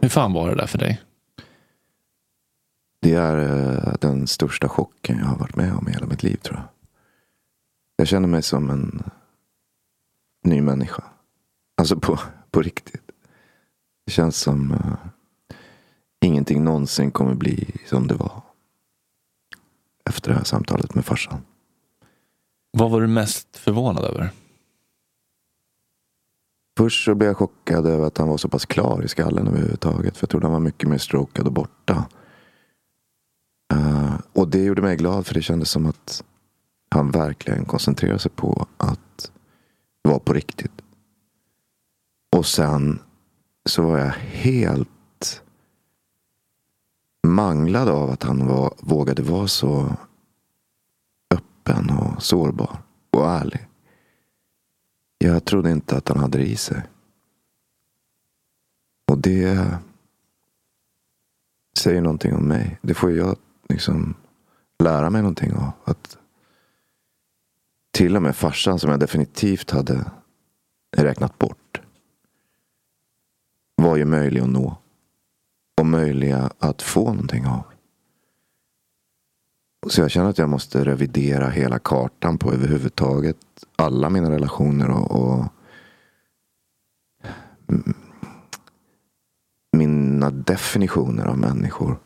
hur 0.00 0.08
fan 0.08 0.32
var 0.32 0.48
det 0.48 0.56
där 0.56 0.66
för 0.66 0.78
dig? 0.78 1.00
Det 3.02 3.14
är 3.14 3.38
eh, 3.38 3.94
den 4.00 4.26
största 4.26 4.68
chocken 4.68 5.18
jag 5.18 5.26
har 5.26 5.38
varit 5.38 5.56
med 5.56 5.72
om 5.72 5.88
i 5.88 5.92
hela 5.92 6.06
mitt 6.06 6.22
liv 6.22 6.36
tror 6.36 6.56
jag. 6.56 6.68
Jag 7.96 8.08
känner 8.08 8.28
mig 8.28 8.42
som 8.42 8.70
en 8.70 9.02
ny 10.44 10.60
människa. 10.60 11.04
Alltså 11.78 11.96
på, 11.96 12.18
på 12.50 12.62
riktigt. 12.62 13.02
Det 14.06 14.12
känns 14.12 14.36
som 14.36 14.72
uh, 14.72 14.94
ingenting 16.20 16.64
någonsin 16.64 17.10
kommer 17.10 17.34
bli 17.34 17.74
som 17.86 18.06
det 18.06 18.14
var. 18.14 18.42
Efter 20.08 20.30
det 20.30 20.36
här 20.36 20.44
samtalet 20.44 20.94
med 20.94 21.04
farsan. 21.04 21.40
Vad 22.70 22.90
var 22.90 23.00
du 23.00 23.06
mest 23.06 23.56
förvånad 23.56 24.04
över? 24.04 24.30
Först 26.78 27.04
så 27.04 27.14
blev 27.14 27.28
jag 27.28 27.36
chockad 27.36 27.86
över 27.86 28.06
att 28.06 28.18
han 28.18 28.28
var 28.28 28.36
så 28.36 28.48
pass 28.48 28.66
klar 28.66 29.02
i 29.04 29.08
skallen 29.08 29.48
överhuvudtaget. 29.48 30.16
För 30.16 30.24
jag 30.24 30.30
trodde 30.30 30.46
han 30.46 30.52
var 30.52 30.60
mycket 30.60 30.88
mer 30.88 30.98
strokad 30.98 31.46
och 31.46 31.52
borta. 31.52 32.04
Eh, 33.72 34.14
och 34.32 34.48
det 34.48 34.64
gjorde 34.64 34.82
mig 34.82 34.96
glad 34.96 35.26
för 35.26 35.34
det 35.34 35.42
kändes 35.42 35.70
som 35.70 35.86
att 35.86 36.24
han 36.90 37.10
verkligen 37.10 37.64
koncentrerade 37.64 38.18
sig 38.18 38.30
på 38.30 38.66
att 38.76 39.30
vara 40.02 40.18
på 40.18 40.32
riktigt. 40.32 40.82
Och 42.36 42.46
sen 42.46 42.98
så 43.64 43.82
var 43.82 43.98
jag 43.98 44.10
helt 44.10 45.42
manglad 47.26 47.88
av 47.88 48.10
att 48.10 48.22
han 48.22 48.46
var, 48.46 48.74
vågade 48.78 49.22
vara 49.22 49.48
så 49.48 49.96
öppen 51.30 51.90
och 51.90 52.22
sårbar 52.22 52.78
och 53.10 53.30
ärlig. 53.30 53.68
Jag 55.18 55.44
trodde 55.44 55.70
inte 55.70 55.96
att 55.96 56.08
han 56.08 56.18
hade 56.18 56.38
det 56.38 56.44
i 56.44 56.56
sig. 56.56 56.82
Och 59.10 59.18
det 59.18 59.78
säger 61.78 62.00
någonting 62.00 62.34
om 62.34 62.48
mig. 62.48 62.78
Det 62.82 62.94
får 62.94 63.12
jag 63.12 63.36
liksom 63.68 64.14
lära 64.78 65.10
mig 65.10 65.22
någonting 65.22 65.52
av. 65.52 65.70
Att 65.84 66.18
till 67.90 68.16
och 68.16 68.22
med 68.22 68.36
farsan 68.36 68.78
som 68.78 68.90
jag 68.90 69.00
definitivt 69.00 69.70
hade 69.70 70.10
räknat 70.96 71.38
bort 71.38 71.67
var 73.78 73.96
ju 73.96 74.04
möjlig 74.04 74.40
att 74.40 74.48
nå. 74.48 74.76
Och 75.80 75.86
möjliga 75.86 76.50
att 76.58 76.82
få 76.82 77.04
någonting 77.04 77.46
av. 77.46 77.62
Så 79.86 80.00
jag 80.00 80.10
känner 80.10 80.30
att 80.30 80.38
jag 80.38 80.48
måste 80.48 80.84
revidera 80.84 81.48
hela 81.48 81.78
kartan 81.78 82.38
på 82.38 82.52
överhuvudtaget 82.52 83.36
alla 83.76 84.10
mina 84.10 84.30
relationer 84.30 84.90
och, 84.90 85.10
och 85.10 85.44
mina 89.72 90.30
definitioner 90.30 91.26
av 91.26 91.38
människor. 91.38 91.98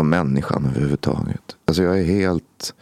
Av 0.00 0.06
människan 0.06 0.66
överhuvudtaget. 0.66 1.56
Alltså 1.64 1.82
jag 1.82 2.00
är 2.00 2.04
helt 2.04 2.74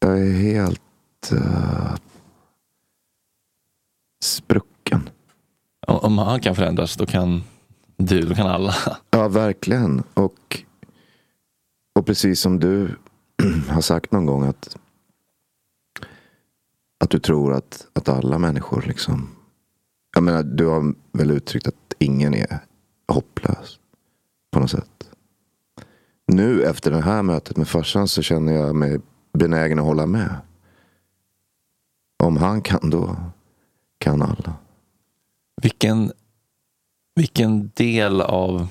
jag 0.00 0.20
är 0.20 0.32
helt 0.32 1.32
eh, 1.32 1.38
uh, 1.38 1.96
sprucken. 4.22 4.71
Om 5.86 6.18
han 6.18 6.40
kan 6.40 6.56
förändras, 6.56 6.96
då 6.96 7.06
kan 7.06 7.42
du, 7.96 8.22
då 8.22 8.34
kan 8.34 8.46
alla. 8.46 8.74
Ja, 9.10 9.28
verkligen. 9.28 10.02
Och, 10.14 10.62
och 11.94 12.06
precis 12.06 12.40
som 12.40 12.60
du 12.60 12.96
har 13.68 13.80
sagt 13.80 14.12
någon 14.12 14.26
gång 14.26 14.44
att 14.44 14.76
att 17.02 17.10
du 17.10 17.18
tror 17.18 17.52
att, 17.54 17.86
att 17.92 18.08
alla 18.08 18.38
människor 18.38 18.84
liksom 18.86 19.28
Jag 20.14 20.22
menar, 20.22 20.42
du 20.42 20.66
har 20.66 20.94
väl 21.12 21.30
uttryckt 21.30 21.66
att 21.66 21.94
ingen 21.98 22.34
är 22.34 22.58
hopplös. 23.08 23.78
På 24.50 24.60
något 24.60 24.70
sätt. 24.70 25.10
Nu 26.26 26.64
efter 26.64 26.90
det 26.90 27.00
här 27.00 27.22
mötet 27.22 27.56
med 27.56 27.68
farsan 27.68 28.08
så 28.08 28.22
känner 28.22 28.52
jag 28.52 28.74
mig 28.74 29.00
benägen 29.32 29.78
att 29.78 29.84
hålla 29.84 30.06
med. 30.06 30.36
Om 32.22 32.36
han 32.36 32.62
kan 32.62 32.90
då 32.90 33.16
kan 33.98 34.22
alla. 34.22 34.54
Vilken, 35.56 36.12
vilken 37.14 37.70
del 37.74 38.20
av, 38.20 38.68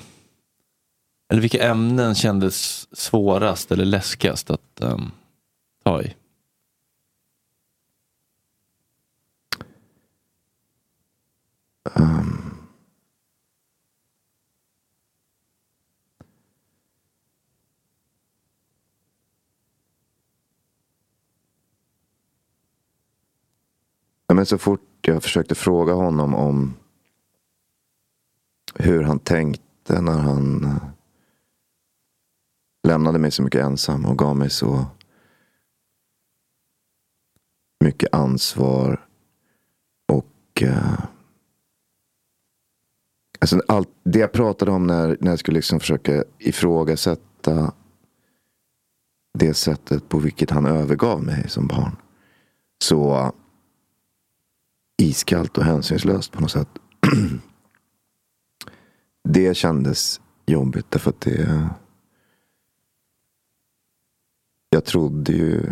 eller 1.29 1.41
vilka 1.41 1.69
ämnen 1.69 2.15
kändes 2.15 2.87
svårast 2.97 3.71
eller 3.71 3.85
läskigast 3.85 4.49
att 4.51 4.81
um, 4.81 5.11
ta 5.83 6.01
i? 6.01 6.15
Um, 11.95 12.51
men 24.27 24.45
så 24.45 24.57
fort 24.57 24.90
jag 25.07 25.23
försökte 25.23 25.55
fråga 25.55 25.93
honom 25.93 26.35
om 26.35 26.73
hur 28.75 29.03
han 29.03 29.19
tänkte 29.19 30.01
när 30.01 30.19
han 30.19 30.63
eh, 30.63 30.83
lämnade 32.87 33.19
mig 33.19 33.31
så 33.31 33.43
mycket 33.43 33.61
ensam 33.61 34.05
och 34.05 34.17
gav 34.17 34.37
mig 34.37 34.49
så 34.49 34.85
mycket 37.83 38.13
ansvar. 38.13 39.07
Och 40.07 40.61
eh, 40.61 40.99
alltså 43.39 43.61
allt, 43.67 43.89
det 44.03 44.19
jag 44.19 44.31
pratade 44.31 44.71
om 44.71 44.87
när, 44.87 45.17
när 45.19 45.31
jag 45.31 45.39
skulle 45.39 45.57
liksom 45.57 45.79
försöka 45.79 46.23
ifrågasätta 46.37 47.73
det 49.33 49.53
sättet 49.53 50.09
på 50.09 50.19
vilket 50.19 50.49
han 50.49 50.65
övergav 50.65 51.23
mig 51.23 51.49
som 51.49 51.67
barn. 51.67 51.95
Så 52.83 53.31
iskallt 55.01 55.57
och 55.57 55.63
hänsynslöst 55.63 56.31
på 56.31 56.41
något 56.41 56.51
sätt. 56.51 56.67
det 59.23 59.57
kändes 59.57 60.21
jobbigt 60.45 60.91
därför 60.91 61.09
att 61.09 61.21
det... 61.21 61.69
Jag 64.69 64.85
trodde 64.85 65.31
ju 65.33 65.71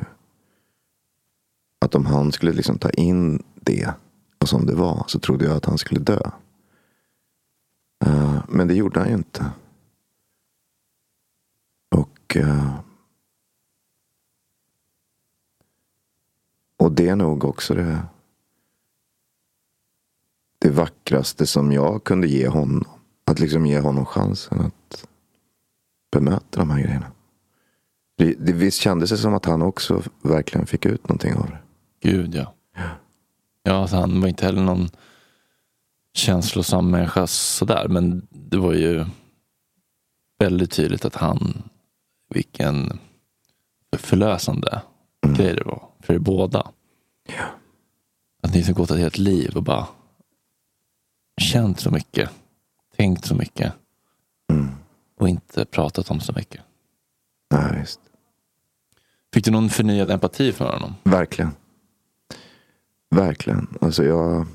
att 1.79 1.95
om 1.95 2.05
han 2.05 2.31
skulle 2.31 2.51
liksom 2.51 2.77
ta 2.77 2.89
in 2.89 3.43
det 3.55 3.93
och 4.39 4.49
som 4.49 4.65
det 4.65 4.75
var 4.75 5.03
så 5.07 5.19
trodde 5.19 5.45
jag 5.45 5.55
att 5.55 5.65
han 5.65 5.77
skulle 5.77 5.99
dö. 5.99 6.21
Eh, 8.05 8.43
men 8.47 8.67
det 8.67 8.73
gjorde 8.73 8.99
han 8.99 9.09
ju 9.09 9.15
inte. 9.15 9.45
Och, 11.89 12.37
eh, 12.37 12.79
och 16.77 16.91
det 16.91 17.07
är 17.07 17.15
nog 17.15 17.45
också 17.45 17.73
det, 17.73 18.03
det 20.59 20.69
vackraste 20.69 21.47
som 21.47 21.71
jag 21.71 22.03
kunde 22.03 22.27
ge 22.27 22.47
honom. 22.47 22.85
Att 23.25 23.39
liksom 23.39 23.65
ge 23.65 23.79
honom 23.79 24.05
chansen 24.05 24.61
att 24.61 25.07
bemöta 26.11 26.59
de 26.59 26.69
här 26.69 26.81
grejerna. 26.83 27.11
Det, 28.17 28.33
det, 28.39 28.53
visst 28.53 28.81
kändes 28.81 29.09
det 29.09 29.17
som 29.17 29.33
att 29.33 29.45
han 29.45 29.61
också 29.61 30.03
verkligen 30.21 30.67
fick 30.67 30.85
ut 30.85 31.03
någonting 31.03 31.35
av 31.35 31.45
det. 31.45 31.57
Gud 32.01 32.35
ja. 32.35 32.53
Ja, 33.63 33.73
alltså 33.73 33.95
han 33.95 34.21
var 34.21 34.27
inte 34.27 34.45
heller 34.45 34.61
någon 34.61 34.89
känslosam 36.13 36.91
människa 36.91 37.27
sådär. 37.27 37.87
Men 37.87 38.27
det 38.29 38.57
var 38.57 38.73
ju 38.73 39.05
väldigt 40.39 40.71
tydligt 40.71 41.05
att 41.05 41.15
han, 41.15 41.63
vilken 42.29 42.99
förlösande 43.97 44.81
mm. 45.25 45.35
grej 45.37 45.55
det 45.55 45.63
var 45.63 45.89
för 45.99 46.13
er 46.13 46.19
båda. 46.19 46.71
Ja. 47.27 47.45
Att 48.43 48.53
ni 48.53 48.61
har 48.61 48.73
gått 48.73 48.91
ett 48.91 48.97
helt 48.97 49.17
liv 49.17 49.55
och 49.55 49.63
bara 49.63 49.87
känt 51.39 51.79
så 51.79 51.91
mycket, 51.91 52.29
tänkt 52.97 53.25
så 53.25 53.35
mycket 53.35 53.73
mm. 54.51 54.69
och 55.19 55.29
inte 55.29 55.65
pratat 55.65 56.11
om 56.11 56.19
så 56.19 56.33
mycket. 56.35 56.61
Nej, 57.51 57.79
visst. 57.79 57.99
Fick 59.33 59.45
du 59.45 59.51
någon 59.51 59.69
förnyad 59.69 60.11
empati 60.11 60.51
för 60.51 60.71
honom? 60.71 60.95
Verkligen. 61.03 61.51
Verkligen. 63.09 63.77
Alltså 63.81 64.03
jag... 64.03 64.45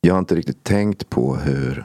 Jag 0.00 0.14
har 0.14 0.18
inte 0.18 0.34
riktigt 0.34 0.64
tänkt 0.64 1.10
på 1.10 1.36
hur 1.36 1.84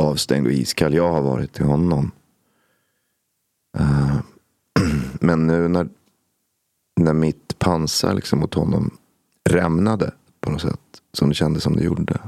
avstängd 0.00 0.46
och 0.46 0.52
iskall 0.52 0.94
jag 0.94 1.12
har 1.12 1.22
varit 1.22 1.52
till 1.52 1.64
honom. 1.64 2.10
Uh, 3.80 4.20
men 5.20 5.46
nu 5.46 5.68
när, 5.68 5.88
när 6.96 7.12
mitt 7.12 7.47
pansar 7.68 8.14
liksom 8.14 8.38
mot 8.38 8.54
honom 8.54 8.98
rämnade 9.48 10.14
på 10.40 10.50
något 10.50 10.62
sätt. 10.62 10.80
Som 11.12 11.28
det 11.28 11.34
kändes 11.34 11.62
som 11.62 11.76
det 11.76 11.84
gjorde. 11.84 12.20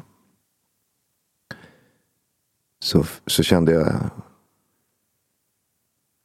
Så, 2.83 3.05
så 3.27 3.43
kände 3.43 3.73
jag 3.73 4.11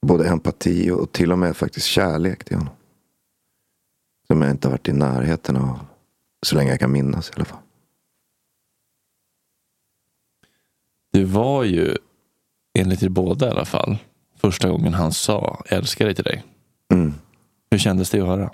både 0.01 0.29
empati 0.29 0.91
och 0.91 1.11
till 1.11 1.31
och 1.31 1.39
med 1.39 1.57
faktiskt 1.57 1.85
kärlek 1.85 2.43
till 2.43 2.57
honom. 2.57 2.73
Som 4.27 4.41
jag 4.41 4.51
inte 4.51 4.67
har 4.67 4.71
varit 4.71 4.87
i 4.87 4.93
närheten 4.93 5.57
av 5.57 5.79
så 6.41 6.55
länge 6.55 6.69
jag 6.69 6.79
kan 6.79 6.91
minnas 6.91 7.29
i 7.29 7.33
alla 7.35 7.45
fall. 7.45 7.61
Det 11.11 11.25
var 11.25 11.63
ju, 11.63 11.97
enligt 12.79 13.03
er 13.03 13.09
båda 13.09 13.47
i 13.47 13.49
alla 13.49 13.65
fall, 13.65 13.97
första 14.35 14.69
gången 14.69 14.93
han 14.93 15.13
sa 15.13 15.63
älskar 15.65 16.05
dig 16.05 16.15
till 16.15 16.23
dig. 16.23 16.43
Mm. 16.93 17.13
Hur 17.69 17.77
kändes 17.77 18.09
det 18.09 18.21
att 18.21 18.27
höra? 18.27 18.51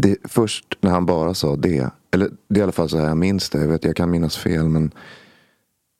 Det, 0.00 0.16
först 0.24 0.78
när 0.80 0.90
han 0.90 1.06
bara 1.06 1.34
sa 1.34 1.56
det, 1.56 1.90
eller 2.10 2.30
det 2.48 2.54
är 2.54 2.58
i 2.58 2.62
alla 2.62 2.72
fall 2.72 2.88
så 2.88 2.98
här 2.98 3.08
jag 3.08 3.16
minns 3.16 3.50
det. 3.50 3.60
Jag 3.60 3.68
vet 3.68 3.84
jag 3.84 3.96
kan 3.96 4.10
minnas 4.10 4.36
fel 4.36 4.68
men 4.68 4.90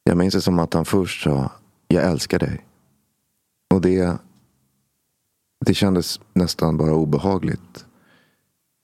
jag 0.05 0.17
minns 0.17 0.35
det 0.35 0.41
som 0.41 0.59
att 0.59 0.75
han 0.75 0.85
först 0.85 1.23
sa 1.23 1.51
jag 1.89 2.05
älskar 2.05 2.39
dig. 2.39 2.67
Och 3.75 3.81
det, 3.81 4.17
det 5.67 5.75
kändes 5.75 6.21
nästan 6.33 6.77
bara 6.77 6.95
obehagligt. 6.95 7.87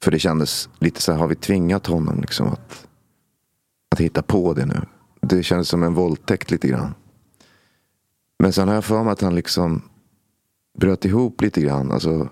För 0.05 0.11
det 0.11 0.19
kändes 0.19 0.69
lite 0.79 1.01
så 1.03 1.13
här, 1.13 1.19
har 1.19 1.29
vi 1.29 1.35
tvingat 1.35 1.87
honom 1.87 2.21
liksom 2.21 2.47
att, 2.47 2.87
att 3.91 4.01
hitta 4.01 4.23
på 4.23 4.55
det 4.55 4.67
nu? 4.67 4.81
Det 5.21 5.43
kändes 5.43 5.69
som 5.69 5.83
en 5.83 5.95
våldtäkt 5.95 6.51
lite 6.51 6.69
grann. 6.69 6.95
Men 8.39 8.53
sen 8.53 8.69
har 8.69 8.75
jag 8.75 8.85
för 8.85 9.05
mig 9.05 9.13
att 9.13 9.21
han 9.21 9.35
liksom 9.35 9.83
bröt 10.79 11.05
ihop 11.05 11.41
lite 11.41 11.61
grann. 11.61 11.93
Alltså 11.93 12.29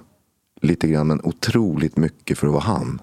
lite 0.63 0.89
grann 0.89 1.07
men 1.07 1.21
otroligt 1.25 1.97
mycket 1.97 2.39
för 2.39 2.47
att 2.47 2.53
vara 2.53 2.63
han. 2.63 3.01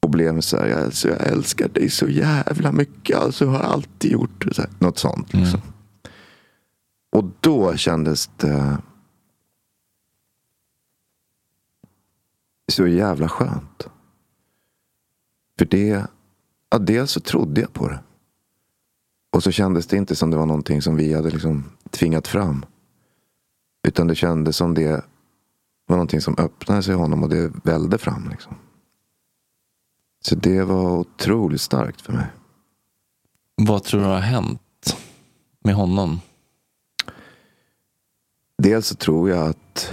Och 0.00 0.10
blev 0.10 0.40
så 0.40 0.56
här, 0.56 0.84
alltså, 0.84 1.08
jag 1.08 1.26
älskar 1.26 1.68
dig 1.68 1.90
så 1.90 2.08
jävla 2.08 2.72
mycket. 2.72 3.16
Alltså 3.16 3.44
jag 3.44 3.52
har 3.52 3.60
alltid 3.60 4.12
gjort 4.12 4.46
så 4.52 4.62
här, 4.62 4.70
något 4.78 4.98
sånt. 4.98 5.34
Liksom. 5.34 5.60
Mm. 5.60 5.72
Och 7.10 7.24
då 7.40 7.76
kändes 7.76 8.30
det 8.36 8.78
så 12.72 12.86
jävla 12.86 13.28
skönt. 13.28 13.88
För 15.58 15.64
det, 15.64 16.06
ja, 16.70 16.78
dels 16.78 17.10
så 17.10 17.20
trodde 17.20 17.60
jag 17.60 17.72
på 17.72 17.88
det. 17.88 18.00
Och 19.32 19.42
så 19.42 19.50
kändes 19.50 19.86
det 19.86 19.96
inte 19.96 20.16
som 20.16 20.30
det 20.30 20.36
var 20.36 20.46
någonting 20.46 20.82
som 20.82 20.96
vi 20.96 21.14
hade 21.14 21.30
liksom 21.30 21.64
tvingat 21.90 22.28
fram. 22.28 22.64
Utan 23.88 24.06
det 24.06 24.14
kändes 24.14 24.56
som 24.56 24.74
det 24.74 25.04
var 25.88 25.96
någonting 25.96 26.20
som 26.20 26.34
öppnade 26.38 26.82
sig 26.82 26.94
i 26.94 26.96
honom 26.96 27.22
och 27.22 27.28
det 27.28 27.52
välde 27.64 27.98
fram. 27.98 28.28
Liksom. 28.30 28.54
Så 30.20 30.34
det 30.34 30.62
var 30.62 30.98
otroligt 30.98 31.60
starkt 31.60 32.00
för 32.00 32.12
mig. 32.12 32.26
Vad 33.56 33.84
tror 33.84 34.00
du 34.00 34.06
har 34.06 34.20
hänt 34.20 34.96
med 35.60 35.74
honom? 35.74 36.20
Dels 38.58 38.86
så 38.86 38.94
tror 38.94 39.30
jag 39.30 39.48
att 39.48 39.92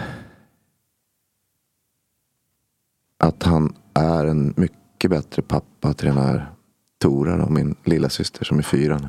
att 3.18 3.44
han 3.44 3.76
är 3.94 4.26
en 4.26 4.54
mycket 4.58 5.10
bättre 5.10 5.42
pappa 5.42 5.94
till 5.94 6.08
den 6.08 6.18
här 6.18 6.52
Tora, 6.98 7.46
och 7.46 7.52
min 7.52 7.76
lilla 7.84 8.10
syster 8.10 8.46
som 8.46 8.58
är 8.58 8.64
fyra 8.64 8.98
nu. 8.98 9.08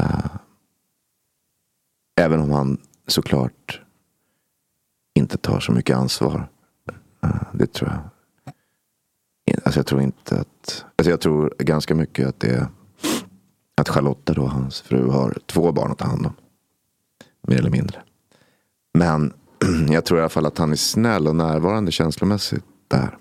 Uh, 0.00 0.36
även 2.16 2.40
om 2.40 2.50
han 2.50 2.78
såklart 3.06 3.82
inte 5.14 5.38
tar 5.38 5.60
så 5.60 5.72
mycket 5.72 5.96
ansvar. 5.96 6.48
Eh, 7.22 7.30
det 7.52 7.72
tror 7.72 7.90
jag. 7.90 8.00
Alltså 9.64 9.78
jag 9.78 9.86
tror 9.86 10.00
inte 10.02 10.40
att... 10.40 10.84
Alltså 10.96 11.10
jag 11.10 11.20
tror 11.20 11.54
ganska 11.58 11.94
mycket 11.94 12.28
att 12.28 12.40
det 12.40 12.48
är 12.48 12.66
att 13.76 13.88
Charlotta 13.88 14.34
då, 14.34 14.46
hans 14.46 14.80
fru, 14.80 15.08
har 15.10 15.38
två 15.46 15.72
barn 15.72 15.92
att 15.92 15.98
ta 15.98 16.04
hand 16.04 16.26
om. 16.26 16.32
Mer 17.48 17.58
eller 17.58 17.70
mindre. 17.70 18.02
Men 18.94 19.32
jag 19.88 20.04
tror 20.04 20.18
i 20.18 20.22
alla 20.22 20.28
fall 20.28 20.46
att 20.46 20.58
han 20.58 20.72
är 20.72 20.76
snäll 20.76 21.28
och 21.28 21.36
närvarande 21.36 21.92
känslomässigt 21.92 22.64
där. 22.88 23.18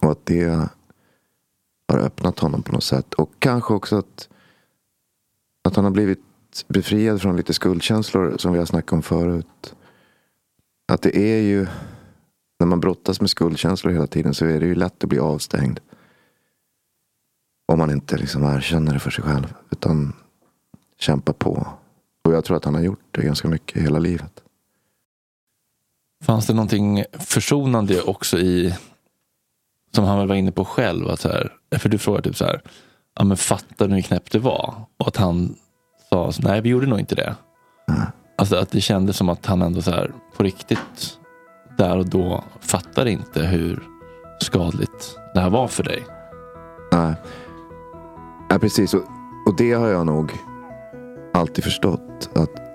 Och 0.00 0.12
att 0.12 0.26
det 0.26 0.68
har 1.88 1.98
öppnat 1.98 2.38
honom 2.38 2.62
på 2.62 2.72
något 2.72 2.84
sätt. 2.84 3.14
Och 3.14 3.30
kanske 3.38 3.74
också 3.74 3.98
att, 3.98 4.28
att 5.64 5.76
han 5.76 5.84
har 5.84 5.92
blivit 5.92 6.24
befriad 6.68 7.22
från 7.22 7.36
lite 7.36 7.54
skuldkänslor 7.54 8.36
som 8.38 8.52
vi 8.52 8.58
har 8.58 8.66
snackat 8.66 8.92
om 8.92 9.02
förut. 9.02 9.74
Att 10.88 11.02
det 11.02 11.16
är 11.16 11.42
ju, 11.42 11.66
när 12.58 12.66
man 12.66 12.80
brottas 12.80 13.20
med 13.20 13.30
skuldkänslor 13.30 13.92
hela 13.92 14.06
tiden 14.06 14.34
så 14.34 14.46
är 14.46 14.60
det 14.60 14.66
ju 14.66 14.74
lätt 14.74 15.04
att 15.04 15.08
bli 15.08 15.18
avstängd. 15.18 15.80
Om 17.72 17.78
man 17.78 17.90
inte 17.90 18.16
liksom 18.16 18.44
erkänner 18.44 18.92
det 18.92 18.98
för 18.98 19.10
sig 19.10 19.24
själv. 19.24 19.54
Utan 19.70 20.12
kämpar 20.98 21.32
på. 21.32 21.68
Och 22.24 22.32
jag 22.34 22.44
tror 22.44 22.56
att 22.56 22.64
han 22.64 22.74
har 22.74 22.82
gjort 22.82 23.04
det 23.10 23.22
ganska 23.22 23.48
mycket 23.48 23.82
hela 23.82 23.98
livet. 23.98 24.42
Fanns 26.24 26.46
det 26.46 26.54
någonting 26.54 27.04
försonande 27.12 28.02
också 28.02 28.38
i, 28.38 28.74
som 29.94 30.04
han 30.04 30.18
väl 30.18 30.28
var 30.28 30.34
inne 30.34 30.52
på 30.52 30.64
själv, 30.64 31.08
att 31.08 31.20
så 31.20 31.28
här, 31.28 31.52
för 31.78 31.88
du 31.88 31.98
frågade 31.98 32.28
typ 32.28 32.36
så 32.36 32.44
här, 32.44 32.62
ja 33.14 33.24
men 33.24 33.36
fattar 33.36 33.88
du 33.88 33.94
hur 33.94 34.02
knäppt 34.02 34.32
det 34.32 34.38
var? 34.38 34.82
Och 34.96 35.08
att 35.08 35.16
han 35.16 35.56
sa, 36.10 36.32
nej 36.38 36.60
vi 36.60 36.68
gjorde 36.68 36.86
nog 36.86 37.00
inte 37.00 37.14
det. 37.14 37.36
Mm. 37.88 38.06
Alltså 38.38 38.56
att 38.56 38.70
det 38.70 38.80
kändes 38.80 39.16
som 39.16 39.28
att 39.28 39.46
han 39.46 39.62
ändå 39.62 39.82
så 39.82 39.90
här, 39.90 40.12
på 40.36 40.42
riktigt, 40.42 41.18
där 41.78 41.96
och 41.96 42.08
då 42.08 42.44
fattade 42.60 43.10
inte 43.10 43.42
hur 43.42 43.82
skadligt 44.40 45.16
det 45.34 45.40
här 45.40 45.50
var 45.50 45.68
för 45.68 45.82
dig. 45.82 46.06
Nej, 46.92 47.14
ja, 48.50 48.58
precis. 48.58 48.94
Och, 48.94 49.02
och 49.46 49.56
det 49.56 49.72
har 49.72 49.88
jag 49.88 50.06
nog 50.06 50.32
alltid 51.34 51.64
förstått. 51.64 52.30
Att 52.34 52.68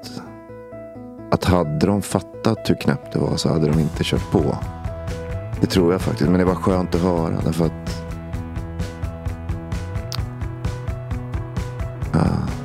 att 1.31 1.43
hade 1.43 1.85
de 1.85 2.01
fattat 2.01 2.69
hur 2.69 2.75
knäppt 2.75 3.13
det 3.13 3.19
var 3.19 3.37
så 3.37 3.49
hade 3.49 3.67
de 3.67 3.79
inte 3.79 4.03
kört 4.03 4.31
på. 4.31 4.57
Det 5.61 5.67
tror 5.67 5.91
jag 5.91 6.01
faktiskt. 6.01 6.29
Men 6.29 6.39
det 6.39 6.45
var 6.45 6.55
skönt 6.55 6.95
att 6.95 7.01
höra. 7.01 7.41
Därför 7.45 7.65
att... 7.65 8.03
Ja. 12.13 12.62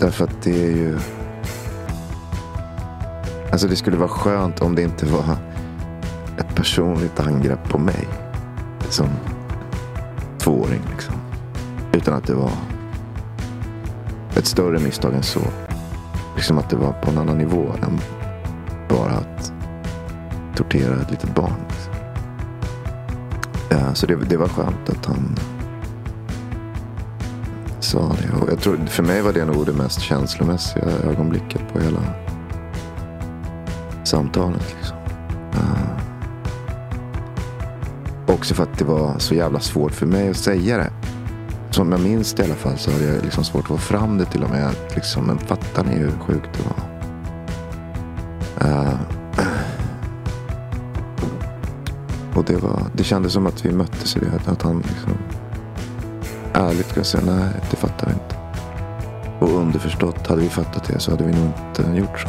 Därför 0.00 0.24
att 0.24 0.42
det 0.42 0.64
är 0.64 0.70
ju... 0.70 0.98
Alltså 3.52 3.68
det 3.68 3.76
skulle 3.76 3.96
vara 3.96 4.08
skönt 4.08 4.60
om 4.60 4.74
det 4.74 4.82
inte 4.82 5.06
var 5.06 5.36
ett 6.38 6.54
personligt 6.54 7.20
angrepp 7.20 7.68
på 7.68 7.78
mig. 7.78 8.08
Som 8.88 9.08
tvååring 10.38 10.80
liksom. 10.90 11.14
Utan 11.92 12.14
att 12.14 12.26
det 12.26 12.34
var 12.34 12.50
ett 14.36 14.46
större 14.46 14.78
misstag 14.78 15.14
än 15.14 15.22
så. 15.22 15.40
Liksom 16.36 16.58
att 16.58 16.70
det 16.70 16.76
var 16.76 16.92
på 16.92 17.10
en 17.10 17.18
annan 17.18 17.38
nivå 17.38 17.72
än 17.82 18.00
bara 18.88 19.10
att 19.10 19.52
tortera 20.56 21.00
ett 21.00 21.10
litet 21.10 21.34
barn. 21.34 21.54
Liksom. 21.68 21.92
Ja, 23.70 23.94
så 23.94 24.06
det, 24.06 24.16
det 24.16 24.36
var 24.36 24.48
skönt 24.48 24.88
att 24.88 25.06
han 25.06 25.36
sa 27.90 28.16
det. 28.22 28.42
Och 28.42 28.50
jag 28.50 28.60
tror, 28.60 28.86
för 28.86 29.02
mig 29.02 29.22
var 29.22 29.32
det 29.32 29.44
nog 29.44 29.66
det 29.66 29.72
mest 29.72 30.00
känslomässiga 30.00 30.84
ögonblicket 30.84 31.60
på 31.72 31.80
hela 31.80 32.00
samtalet. 34.04 34.74
Liksom. 34.76 34.96
Uh, 35.54 35.90
också 38.26 38.54
för 38.54 38.62
att 38.62 38.78
det 38.78 38.84
var 38.84 39.18
så 39.18 39.34
jävla 39.34 39.60
svårt 39.60 39.92
för 39.92 40.06
mig 40.06 40.30
att 40.30 40.36
säga 40.36 40.76
det. 40.76 40.90
Som 41.70 41.92
jag 41.92 42.00
minns 42.00 42.34
det 42.34 42.42
i 42.42 42.46
alla 42.46 42.54
fall 42.54 42.78
så 42.78 42.90
hade 42.90 43.04
jag 43.04 43.24
liksom 43.24 43.44
svårt 43.44 43.60
att 43.60 43.66
få 43.66 43.78
fram 43.78 44.18
det 44.18 44.24
till 44.24 44.44
och 44.44 44.50
med. 44.50 44.74
Liksom, 44.94 45.24
men 45.24 45.38
fattar 45.38 45.84
ni 45.84 45.94
hur 45.94 46.10
sjukt 46.10 46.48
det 46.52 46.62
var? 46.68 46.80
Uh, 48.70 49.00
och 52.34 52.44
det, 52.44 52.56
var, 52.56 52.82
det 52.92 53.04
kändes 53.04 53.32
som 53.32 53.46
att 53.46 53.64
vi 53.64 53.72
möttes 53.72 54.16
i 54.16 54.20
det. 54.20 54.50
Att 54.52 54.62
han 54.62 54.78
liksom 54.78 55.12
ärligt 56.54 56.94
kan 56.94 57.04
säga 57.04 57.24
nej, 57.24 57.48
det 57.70 57.76
fattar 57.76 58.06
vi 58.06 58.12
inte. 58.12 58.36
Och 59.38 59.60
underförstått, 59.60 60.26
hade 60.26 60.40
vi 60.40 60.48
fattat 60.48 60.84
det 60.84 61.00
så 61.00 61.10
hade 61.10 61.24
vi 61.24 61.32
nog 61.32 61.44
inte 61.44 62.00
gjort 62.00 62.20
så. 62.20 62.28